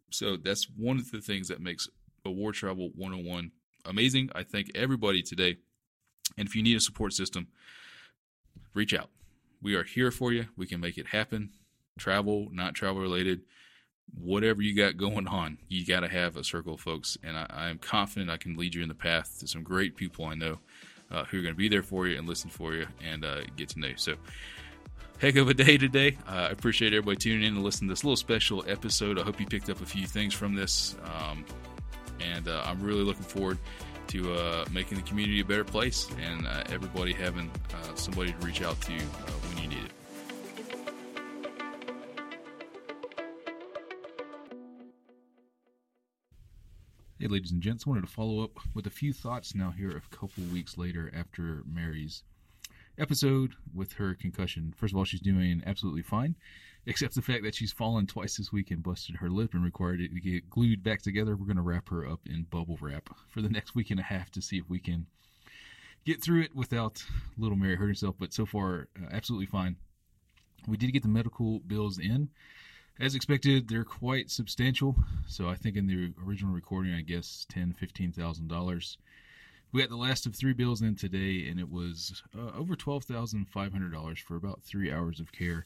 So 0.09 0.35
that's 0.35 0.67
one 0.75 0.97
of 0.97 1.11
the 1.11 1.21
things 1.21 1.47
that 1.49 1.61
makes 1.61 1.87
Award 2.25 2.55
Travel 2.55 2.91
101 2.95 3.51
amazing. 3.85 4.29
I 4.35 4.43
thank 4.43 4.71
everybody 4.75 5.21
today. 5.21 5.57
And 6.37 6.47
if 6.47 6.55
you 6.55 6.63
need 6.63 6.77
a 6.77 6.81
support 6.81 7.13
system, 7.13 7.47
reach 8.73 8.93
out. 8.93 9.09
We 9.61 9.75
are 9.75 9.83
here 9.83 10.11
for 10.11 10.31
you. 10.31 10.47
We 10.55 10.67
can 10.67 10.79
make 10.79 10.97
it 10.97 11.07
happen. 11.07 11.51
Travel, 11.97 12.49
not 12.51 12.75
travel 12.75 13.01
related, 13.01 13.41
whatever 14.13 14.61
you 14.61 14.75
got 14.75 14.97
going 14.97 15.27
on, 15.27 15.57
you 15.67 15.85
got 15.85 16.01
to 16.01 16.07
have 16.07 16.37
a 16.37 16.43
circle 16.43 16.75
of 16.75 16.79
folks. 16.79 17.17
And 17.23 17.37
I, 17.37 17.45
I, 17.49 17.69
am 17.69 17.79
confident 17.79 18.29
I 18.29 18.37
can 18.37 18.55
lead 18.55 18.75
you 18.75 18.83
in 18.83 18.87
the 18.87 18.95
path 18.95 19.37
to 19.39 19.47
some 19.47 19.63
great 19.63 19.95
people 19.95 20.25
I 20.25 20.35
know 20.35 20.59
uh, 21.11 21.25
who 21.25 21.39
are 21.39 21.41
going 21.41 21.53
to 21.53 21.57
be 21.57 21.69
there 21.69 21.83
for 21.83 22.07
you 22.07 22.17
and 22.17 22.27
listen 22.27 22.49
for 22.49 22.73
you 22.73 22.87
and 23.03 23.25
uh, 23.25 23.41
get 23.55 23.69
to 23.69 23.79
know 23.79 23.87
you. 23.87 23.97
So, 23.97 24.15
heck 25.19 25.35
of 25.35 25.49
a 25.49 25.53
day 25.53 25.77
today. 25.77 26.17
Uh, 26.27 26.31
I 26.31 26.49
appreciate 26.49 26.93
everybody 26.93 27.17
tuning 27.17 27.47
in 27.47 27.55
and 27.55 27.63
listening 27.63 27.89
to 27.89 27.93
this 27.93 28.03
little 28.03 28.15
special 28.15 28.63
episode. 28.67 29.19
I 29.19 29.23
hope 29.23 29.39
you 29.39 29.47
picked 29.47 29.69
up 29.69 29.81
a 29.81 29.85
few 29.85 30.05
things 30.05 30.33
from 30.33 30.53
this. 30.53 30.95
Um, 31.03 31.45
and 32.21 32.47
uh, 32.47 32.63
I'm 32.65 32.81
really 32.81 33.03
looking 33.03 33.23
forward 33.23 33.57
to 34.07 34.33
uh, 34.33 34.65
making 34.71 34.97
the 34.97 35.03
community 35.03 35.41
a 35.41 35.45
better 35.45 35.63
place 35.63 36.09
and 36.21 36.47
uh, 36.47 36.63
everybody 36.69 37.13
having 37.13 37.51
uh, 37.73 37.95
somebody 37.95 38.31
to 38.31 38.37
reach 38.45 38.61
out 38.61 38.79
to 38.81 38.95
uh, 38.95 38.97
when 38.97 39.63
you 39.63 39.69
need 39.69 39.83
it. 39.83 39.91
Hey, 47.19 47.27
ladies 47.27 47.51
and 47.51 47.61
gents, 47.61 47.83
I 47.85 47.89
wanted 47.89 48.05
to 48.05 48.11
follow 48.11 48.43
up 48.43 48.51
with 48.73 48.85
a 48.85 48.91
few 48.91 49.11
thoughts 49.11 49.55
now 49.55 49.71
here 49.71 49.89
a 49.89 50.15
couple 50.15 50.43
weeks 50.53 50.77
later 50.77 51.11
after 51.15 51.63
Mary's 51.65 52.23
episode 52.97 53.55
with 53.73 53.93
her 53.93 54.13
concussion. 54.13 54.73
First 54.77 54.93
of 54.93 54.97
all, 54.97 55.03
she's 55.03 55.19
doing 55.19 55.63
absolutely 55.65 56.03
fine, 56.03 56.35
except 56.87 57.13
the 57.13 57.21
fact 57.21 57.43
that 57.43 57.53
she's 57.53 57.71
fallen 57.71 58.07
twice 58.07 58.37
this 58.37 58.51
week 58.51 58.71
and 58.71 58.81
busted 58.81 59.17
her 59.17 59.29
lip 59.29 59.53
and 59.53 59.63
required 59.63 59.99
it 59.99 60.13
to 60.13 60.19
get 60.21 60.49
glued 60.49 60.81
back 60.81 61.01
together. 61.01 61.35
We're 61.35 61.45
going 61.45 61.57
to 61.57 61.61
wrap 61.61 61.89
her 61.89 62.07
up 62.07 62.21
in 62.25 62.47
bubble 62.49 62.77
wrap 62.81 63.09
for 63.29 63.41
the 63.41 63.49
next 63.49 63.75
week 63.75 63.91
and 63.91 63.99
a 63.99 64.03
half 64.03 64.31
to 64.31 64.41
see 64.41 64.57
if 64.57 64.69
we 64.69 64.79
can 64.79 65.05
get 66.05 66.23
through 66.23 66.41
it 66.41 66.55
without 66.55 67.03
little 67.37 67.57
Mary 67.57 67.75
hurt 67.75 67.89
herself. 67.89 68.15
But 68.17 68.33
so 68.33 68.45
far, 68.45 68.87
uh, 68.99 69.07
absolutely 69.11 69.47
fine. 69.47 69.75
We 70.65 70.77
did 70.77 70.93
get 70.93 71.03
the 71.03 71.09
medical 71.09 71.59
bills 71.59 71.99
in. 71.99 72.29
As 72.99 73.13
expected, 73.13 73.67
they're 73.67 73.83
quite 73.83 74.31
substantial. 74.31 74.95
So 75.27 75.47
I 75.47 75.55
think 75.55 75.75
in 75.75 75.85
the 75.87 76.13
original 76.25 76.53
recording, 76.53 76.93
I 76.93 77.01
guess 77.01 77.45
ten, 77.49 77.73
fifteen 77.73 78.11
thousand 78.11 78.47
dollars 78.47 78.97
we 79.71 79.81
got 79.81 79.89
the 79.89 79.97
last 79.97 80.25
of 80.25 80.35
three 80.35 80.53
bills 80.53 80.81
in 80.81 80.95
today, 80.95 81.45
and 81.49 81.59
it 81.59 81.69
was 81.69 82.23
uh, 82.37 82.57
over 82.57 82.75
twelve 82.75 83.03
thousand 83.03 83.49
five 83.49 83.73
hundred 83.73 83.91
dollars 83.91 84.19
for 84.19 84.35
about 84.35 84.61
three 84.63 84.91
hours 84.91 85.19
of 85.19 85.31
care 85.31 85.65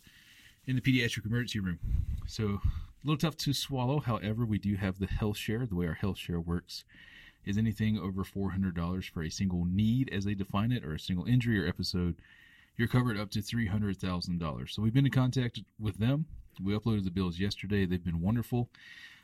in 0.68 0.76
the 0.76 0.82
pediatric 0.82 1.26
emergency 1.26 1.60
room. 1.60 1.80
So 2.28 2.44
a 2.44 3.04
little 3.04 3.18
tough 3.18 3.38
to 3.38 3.54
swallow. 3.54 4.00
However, 4.00 4.46
we 4.46 4.60
do 4.60 4.76
have 4.76 5.00
the 5.00 5.08
health 5.08 5.38
share. 5.38 5.66
The 5.66 5.76
way 5.76 5.88
our 5.88 5.94
health 5.94 6.18
share 6.18 6.40
works 6.40 6.84
is 7.46 7.58
anything 7.58 7.98
over 7.98 8.24
four 8.24 8.52
hundred 8.52 8.76
dollars 8.76 9.06
for 9.06 9.24
a 9.24 9.30
single 9.30 9.66
need, 9.66 10.10
as 10.14 10.26
they 10.26 10.36
define 10.36 10.72
it, 10.72 10.86
or 10.86 10.94
a 10.94 11.00
single 11.00 11.26
injury 11.26 11.64
or 11.64 11.68
episode. 11.68 12.16
You're 12.78 12.88
covered 12.88 13.20
up 13.20 13.32
to 13.32 13.42
three 13.42 13.68
hundred 13.68 13.98
thousand 13.98 14.40
dollars. 14.40 14.74
So 14.74 14.82
we've 14.82 14.94
been 14.94 15.06
in 15.06 15.12
contact 15.12 15.60
with 15.80 15.98
them. 15.98 16.26
We 16.62 16.78
uploaded 16.78 17.06
the 17.06 17.12
bills 17.12 17.40
yesterday. 17.40 17.86
They've 17.86 18.04
been 18.04 18.22
wonderful 18.22 18.70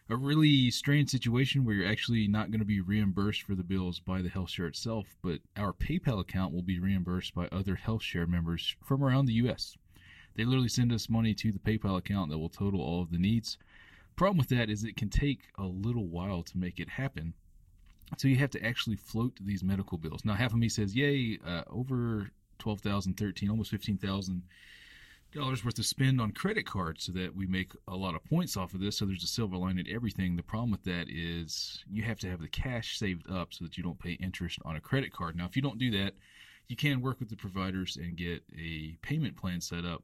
a 0.10 0.16
really 0.16 0.72
strange 0.72 1.10
situation 1.10 1.66
where 1.66 1.76
you're 1.76 1.92
actually 1.92 2.28
not 2.28 2.50
going 2.50 2.60
to 2.60 2.66
be 2.66 2.80
reimbursed 2.80 3.42
for 3.42 3.56
the 3.56 3.64
bills 3.64 4.00
by 4.00 4.22
the 4.22 4.30
health 4.30 4.50
share 4.50 4.68
itself, 4.68 5.18
but 5.22 5.40
our 5.58 5.74
PayPal 5.74 6.22
account 6.22 6.54
will 6.54 6.62
be 6.62 6.80
reimbursed 6.80 7.36
by 7.36 7.48
other 7.52 7.76
health 7.76 8.04
share 8.04 8.26
members 8.26 8.76
from 8.84 9.04
around 9.04 9.26
the 9.26 9.34
U.S. 9.34 9.76
They 10.38 10.46
literally 10.46 10.70
send 10.70 10.94
us 10.94 11.10
money 11.10 11.34
to 11.34 11.52
the 11.52 11.60
PayPal 11.60 11.98
account 11.98 12.30
that 12.32 12.38
will 12.38 12.50
total 12.50 12.80
all 12.80 13.02
of 13.02 13.12
the 13.12 13.18
needs. 13.18 13.58
Problem 14.16 14.38
with 14.38 14.50
that 14.50 14.70
is 14.70 14.84
it 14.84 14.96
can 14.96 15.10
take 15.10 15.42
a 15.58 15.66
little 15.66 16.08
while 16.08 16.44
to 16.44 16.58
make 16.58 16.80
it 16.80 16.90
happen. 16.90 17.34
So 18.18 18.28
you 18.28 18.38
have 18.38 18.52
to 18.52 18.64
actually 18.64 18.96
float 18.96 19.38
these 19.42 19.64
medical 19.64 19.98
bills. 19.98 20.24
Now, 20.24 20.36
half 20.36 20.54
of 20.54 20.60
me 20.60 20.70
says, 20.70 20.96
"Yay, 20.96 21.40
uh, 21.46 21.64
over 21.68 22.32
12,013, 22.60 23.50
almost 23.50 23.72
15,000 23.72 24.44
dollars 25.34 25.64
worth 25.64 25.78
of 25.78 25.86
spend 25.86 26.22
on 26.22 26.32
credit 26.32 26.66
cards 26.66 27.04
so 27.04 27.12
that 27.12 27.36
we 27.36 27.46
make 27.46 27.74
a 27.88 27.96
lot 27.96 28.16
of 28.16 28.24
points 28.24 28.56
off 28.56 28.74
of 28.74 28.80
this. 28.80 28.98
So 28.98 29.06
there's 29.06 29.24
a 29.24 29.28
silver 29.28 29.58
lining 29.58 29.86
to 29.86 29.94
everything. 29.94 30.36
The 30.36 30.44
problem 30.44 30.72
with 30.72 30.84
that 30.84 31.10
is 31.10 31.84
you 31.92 32.04
have 32.04 32.20
to 32.20 32.30
have 32.30 32.40
the 32.40 32.48
cash 32.48 32.98
saved 32.98 33.30
up 33.30 33.54
so 33.54 33.66
that 33.66 33.78
you 33.78 33.84
don't 33.84 34.00
pay 34.00 34.14
interest 34.14 34.60
on 34.64 34.76
a 34.78 34.82
credit 34.82 35.12
card. 35.12 35.36
Now, 35.36 35.46
if 35.46 35.56
you 35.56 35.62
don't 35.62 35.78
do 35.78 35.92
that, 35.92 36.14
you 36.68 36.76
can 36.76 37.02
work 37.02 37.20
with 37.20 37.30
the 37.30 37.36
providers 37.36 37.98
and 37.98 38.16
get 38.16 38.44
a 38.58 38.98
payment 39.02 39.36
plan 39.36 39.62
set 39.62 39.86
up 39.86 40.04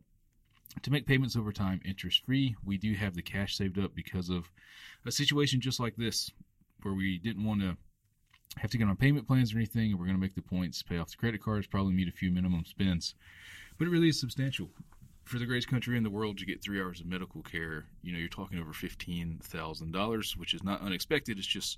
to 0.81 0.91
make 0.91 1.05
payments 1.05 1.35
over 1.35 1.51
time 1.51 1.81
interest 1.85 2.25
free. 2.25 2.55
We 2.65 2.77
do 2.77 2.93
have 2.93 3.15
the 3.15 3.21
cash 3.21 3.55
saved 3.55 3.79
up 3.79 3.93
because 3.95 4.29
of 4.29 4.49
a 5.05 5.11
situation 5.11 5.61
just 5.61 5.79
like 5.79 5.95
this 5.95 6.31
where 6.81 6.93
we 6.93 7.17
didn't 7.17 7.45
want 7.45 7.61
to 7.61 7.77
have 8.57 8.71
to 8.71 8.77
get 8.77 8.87
on 8.87 8.95
payment 8.95 9.27
plans 9.27 9.53
or 9.53 9.57
anything, 9.57 9.91
we're 9.91 10.05
going 10.05 10.17
to 10.17 10.21
make 10.21 10.35
the 10.35 10.41
points 10.41 10.83
pay 10.83 10.97
off 10.97 11.09
the 11.09 11.17
credit 11.17 11.41
cards, 11.41 11.65
probably 11.65 11.93
meet 11.93 12.07
a 12.07 12.11
few 12.11 12.31
minimum 12.31 12.63
spends. 12.65 13.15
But 13.77 13.87
it 13.87 13.91
really 13.91 14.09
is 14.09 14.19
substantial 14.19 14.69
for 15.25 15.39
the 15.39 15.45
greatest 15.45 15.69
country 15.69 15.97
in 15.97 16.03
the 16.03 16.09
world, 16.09 16.39
you 16.39 16.45
get 16.45 16.61
three 16.61 16.81
hours 16.81 16.99
of 16.99 17.05
medical 17.05 17.41
care. 17.41 17.85
You 18.01 18.13
know, 18.13 18.19
you're 18.19 18.27
talking 18.27 18.59
over 18.59 18.73
fifteen 18.73 19.39
thousand 19.41 19.91
dollars, 19.91 20.35
which 20.37 20.53
is 20.53 20.63
not 20.63 20.81
unexpected. 20.81 21.37
It's 21.37 21.47
just 21.47 21.77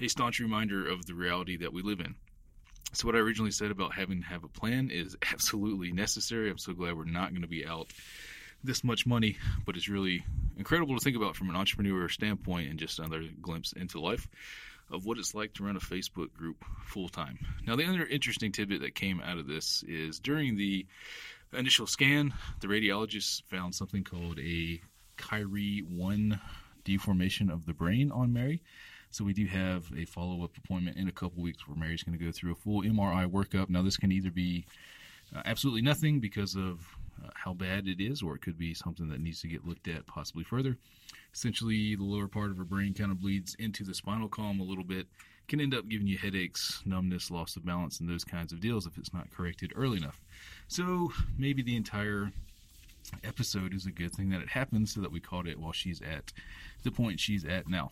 a 0.00 0.08
staunch 0.08 0.40
reminder 0.40 0.88
of 0.88 1.06
the 1.06 1.14
reality 1.14 1.56
that 1.58 1.72
we 1.72 1.82
live 1.82 2.00
in. 2.00 2.16
So, 2.92 3.06
what 3.06 3.14
I 3.14 3.18
originally 3.18 3.52
said 3.52 3.70
about 3.70 3.94
having 3.94 4.22
to 4.22 4.26
have 4.26 4.44
a 4.44 4.48
plan 4.48 4.90
is 4.90 5.16
absolutely 5.32 5.92
necessary. 5.92 6.50
I'm 6.50 6.58
so 6.58 6.72
glad 6.72 6.96
we're 6.96 7.04
not 7.04 7.30
going 7.30 7.42
to 7.42 7.48
be 7.48 7.66
out 7.66 7.92
this 8.62 8.84
much 8.84 9.06
money, 9.06 9.38
but 9.64 9.76
it's 9.76 9.88
really 9.88 10.24
incredible 10.56 10.96
to 10.96 11.02
think 11.02 11.16
about 11.16 11.36
from 11.36 11.48
an 11.48 11.56
entrepreneur 11.56 12.08
standpoint 12.08 12.68
and 12.68 12.78
just 12.78 12.98
another 12.98 13.22
glimpse 13.40 13.72
into 13.72 14.00
life 14.00 14.28
of 14.90 15.06
what 15.06 15.18
it's 15.18 15.34
like 15.34 15.54
to 15.54 15.64
run 15.64 15.76
a 15.76 15.80
Facebook 15.80 16.32
group 16.32 16.64
full 16.84 17.08
time. 17.08 17.38
Now, 17.66 17.76
the 17.76 17.86
other 17.86 18.04
interesting 18.04 18.52
tidbit 18.52 18.80
that 18.82 18.94
came 18.94 19.20
out 19.20 19.38
of 19.38 19.46
this 19.46 19.84
is 19.86 20.18
during 20.18 20.56
the 20.56 20.86
initial 21.52 21.86
scan, 21.86 22.34
the 22.60 22.66
radiologist 22.66 23.42
found 23.46 23.74
something 23.74 24.04
called 24.04 24.38
a 24.38 24.80
Chiari 25.16 25.82
1 25.88 26.40
deformation 26.84 27.50
of 27.50 27.66
the 27.66 27.72
brain 27.72 28.10
on 28.10 28.32
Mary. 28.32 28.62
So 29.10 29.24
we 29.24 29.32
do 29.32 29.46
have 29.46 29.90
a 29.96 30.04
follow 30.04 30.44
up 30.44 30.56
appointment 30.56 30.96
in 30.96 31.08
a 31.08 31.12
couple 31.12 31.42
weeks 31.42 31.66
where 31.66 31.76
Mary's 31.76 32.02
going 32.02 32.16
to 32.16 32.24
go 32.24 32.30
through 32.30 32.52
a 32.52 32.56
full 32.56 32.82
MRI 32.82 33.26
workup. 33.26 33.68
Now, 33.68 33.82
this 33.82 33.96
can 33.96 34.12
either 34.12 34.30
be 34.30 34.64
uh, 35.34 35.42
absolutely 35.44 35.82
nothing 35.82 36.20
because 36.20 36.54
of 36.54 36.86
uh, 37.22 37.30
how 37.34 37.52
bad 37.52 37.88
it 37.88 38.00
is, 38.00 38.22
or 38.22 38.36
it 38.36 38.42
could 38.42 38.58
be 38.58 38.72
something 38.72 39.08
that 39.08 39.20
needs 39.20 39.40
to 39.40 39.48
get 39.48 39.66
looked 39.66 39.88
at 39.88 40.06
possibly 40.06 40.44
further. 40.44 40.76
Essentially, 41.34 41.96
the 41.96 42.04
lower 42.04 42.28
part 42.28 42.50
of 42.50 42.56
her 42.56 42.64
brain 42.64 42.94
kind 42.94 43.10
of 43.10 43.20
bleeds 43.20 43.56
into 43.58 43.84
the 43.84 43.94
spinal 43.94 44.28
column 44.28 44.60
a 44.60 44.64
little 44.64 44.84
bit, 44.84 45.06
can 45.48 45.60
end 45.60 45.74
up 45.74 45.88
giving 45.88 46.06
you 46.06 46.16
headaches, 46.16 46.80
numbness, 46.86 47.30
loss 47.30 47.56
of 47.56 47.66
balance, 47.66 47.98
and 47.98 48.08
those 48.08 48.24
kinds 48.24 48.52
of 48.52 48.60
deals 48.60 48.86
if 48.86 48.96
it's 48.96 49.12
not 49.12 49.30
corrected 49.30 49.72
early 49.74 49.98
enough. 49.98 50.20
So 50.68 51.12
maybe 51.36 51.62
the 51.62 51.76
entire 51.76 52.30
episode 53.24 53.74
is 53.74 53.86
a 53.86 53.90
good 53.90 54.12
thing 54.12 54.30
that 54.30 54.40
it 54.40 54.48
happened 54.48 54.88
so 54.88 55.00
that 55.00 55.10
we 55.10 55.18
caught 55.18 55.48
it 55.48 55.58
while 55.58 55.72
she's 55.72 56.00
at 56.00 56.32
the 56.84 56.92
point 56.92 57.18
she's 57.18 57.44
at 57.44 57.68
now. 57.68 57.90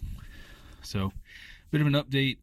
So, 0.82 1.06
a 1.06 1.70
bit 1.70 1.80
of 1.80 1.86
an 1.86 1.94
update. 1.94 2.38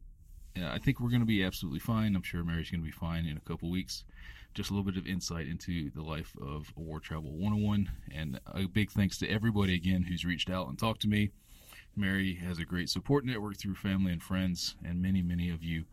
Uh, 0.57 0.67
I 0.67 0.79
think 0.79 0.99
we're 0.99 1.09
going 1.09 1.21
to 1.21 1.25
be 1.25 1.43
absolutely 1.43 1.79
fine. 1.79 2.15
I'm 2.15 2.23
sure 2.23 2.43
Mary's 2.43 2.71
going 2.71 2.81
to 2.81 2.85
be 2.85 2.91
fine 2.91 3.25
in 3.25 3.37
a 3.37 3.41
couple 3.41 3.69
weeks. 3.69 4.03
Just 4.53 4.69
a 4.69 4.73
little 4.73 4.89
bit 4.89 4.97
of 4.97 5.05
insight 5.05 5.47
into 5.47 5.91
the 5.91 6.01
life 6.01 6.33
of 6.41 6.71
Award 6.77 7.03
Travel 7.03 7.31
101. 7.31 7.91
And 8.13 8.39
a 8.53 8.65
big 8.67 8.91
thanks 8.91 9.17
to 9.17 9.29
everybody 9.29 9.75
again 9.75 10.03
who's 10.03 10.23
reached 10.23 10.49
out 10.49 10.69
and 10.69 10.79
talked 10.79 11.01
to 11.01 11.09
me. 11.09 11.31
Mary 11.95 12.35
has 12.35 12.59
a 12.59 12.65
great 12.65 12.89
support 12.89 13.25
network 13.25 13.57
through 13.57 13.75
family 13.75 14.11
and 14.11 14.21
friends, 14.21 14.75
and 14.83 15.01
many, 15.01 15.21
many 15.21 15.49
of 15.49 15.63
you 15.63 15.85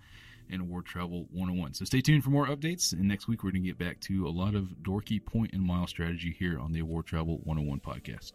in 0.49 0.61
Award 0.61 0.85
Travel 0.85 1.27
101. 1.31 1.75
So 1.75 1.85
stay 1.85 2.01
tuned 2.01 2.25
for 2.25 2.31
more 2.31 2.47
updates. 2.47 2.93
And 2.93 3.09
next 3.09 3.27
week, 3.29 3.43
we're 3.43 3.53
going 3.53 3.63
to 3.63 3.69
get 3.69 3.79
back 3.79 4.01
to 4.03 4.27
a 4.27 4.31
lot 4.31 4.55
of 4.55 4.75
dorky 4.83 5.25
point 5.25 5.53
and 5.53 5.63
mile 5.63 5.87
strategy 5.87 6.35
here 6.37 6.59
on 6.59 6.73
the 6.73 6.81
Award 6.81 7.07
Travel 7.07 7.41
101 7.45 7.81
podcast. 7.81 8.33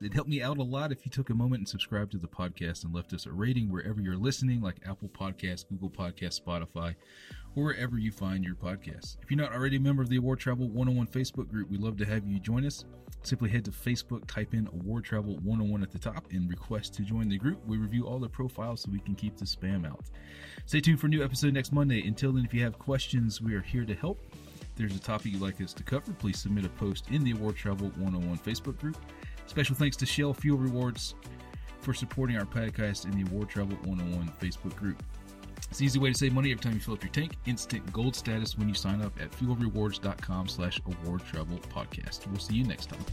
It'd 0.00 0.12
help 0.12 0.28
me 0.28 0.42
out 0.42 0.58
a 0.58 0.62
lot 0.62 0.92
if 0.92 1.06
you 1.06 1.10
took 1.10 1.30
a 1.30 1.34
moment 1.34 1.60
and 1.60 1.68
subscribed 1.68 2.12
to 2.12 2.18
the 2.18 2.28
podcast 2.28 2.84
and 2.84 2.94
left 2.94 3.14
us 3.14 3.24
a 3.24 3.32
rating 3.32 3.72
wherever 3.72 3.98
you're 3.98 4.16
listening, 4.16 4.60
like 4.60 4.76
Apple 4.86 5.08
Podcasts, 5.08 5.66
Google 5.66 5.88
Podcasts, 5.88 6.40
Spotify, 6.40 6.94
or 7.54 7.64
wherever 7.64 7.96
you 7.98 8.12
find 8.12 8.44
your 8.44 8.56
podcasts. 8.56 9.16
If 9.22 9.30
you're 9.30 9.40
not 9.40 9.54
already 9.54 9.76
a 9.76 9.80
member 9.80 10.02
of 10.02 10.10
the 10.10 10.18
Award 10.18 10.38
Travel 10.38 10.68
101 10.68 11.06
Facebook 11.06 11.48
group, 11.48 11.70
we'd 11.70 11.80
love 11.80 11.96
to 11.96 12.04
have 12.04 12.26
you 12.26 12.38
join 12.38 12.66
us. 12.66 12.84
Simply 13.22 13.48
head 13.48 13.64
to 13.64 13.70
Facebook, 13.70 14.26
type 14.26 14.52
in 14.52 14.68
Award 14.68 15.04
Travel 15.04 15.36
101 15.36 15.82
at 15.82 15.90
the 15.90 15.98
top, 15.98 16.26
and 16.30 16.48
request 16.50 16.92
to 16.94 17.02
join 17.02 17.30
the 17.30 17.38
group. 17.38 17.66
We 17.66 17.78
review 17.78 18.06
all 18.06 18.18
the 18.18 18.28
profiles 18.28 18.82
so 18.82 18.90
we 18.92 19.00
can 19.00 19.14
keep 19.14 19.38
the 19.38 19.46
spam 19.46 19.86
out. 19.86 20.04
Stay 20.66 20.80
tuned 20.80 21.00
for 21.00 21.06
a 21.06 21.10
new 21.10 21.24
episode 21.24 21.54
next 21.54 21.72
Monday. 21.72 22.06
Until 22.06 22.32
then, 22.32 22.44
if 22.44 22.52
you 22.52 22.62
have 22.62 22.78
questions, 22.78 23.40
we 23.40 23.54
are 23.54 23.62
here 23.62 23.86
to 23.86 23.94
help. 23.94 24.20
If 24.60 24.68
there's 24.76 24.94
a 24.94 25.00
topic 25.00 25.32
you'd 25.32 25.40
like 25.40 25.58
us 25.62 25.72
to 25.72 25.82
cover, 25.82 26.12
please 26.12 26.38
submit 26.38 26.66
a 26.66 26.68
post 26.68 27.06
in 27.10 27.24
the 27.24 27.30
Award 27.30 27.56
Travel 27.56 27.88
101 27.96 28.38
Facebook 28.38 28.78
group. 28.78 28.98
Special 29.46 29.74
thanks 29.74 29.96
to 29.96 30.06
Shell 30.06 30.34
Fuel 30.34 30.58
Rewards 30.58 31.14
for 31.80 31.94
supporting 31.94 32.36
our 32.36 32.44
podcast 32.44 33.04
in 33.04 33.12
the 33.12 33.30
Award 33.30 33.48
Travel 33.48 33.76
101 33.84 34.32
Facebook 34.40 34.74
group. 34.76 35.02
It's 35.70 35.80
an 35.80 35.86
easy 35.86 35.98
way 35.98 36.12
to 36.12 36.18
save 36.18 36.32
money 36.32 36.52
every 36.52 36.62
time 36.62 36.74
you 36.74 36.80
fill 36.80 36.94
up 36.94 37.02
your 37.02 37.12
tank. 37.12 37.36
Instant 37.46 37.92
gold 37.92 38.14
status 38.14 38.56
when 38.56 38.68
you 38.68 38.74
sign 38.74 39.02
up 39.02 39.12
at 39.20 39.30
fuelrewards.com 39.32 40.48
slash 40.48 40.80
award 40.86 41.22
travel 41.24 41.58
podcast. 41.74 42.26
We'll 42.28 42.40
see 42.40 42.54
you 42.54 42.64
next 42.64 42.90
time. 42.90 43.04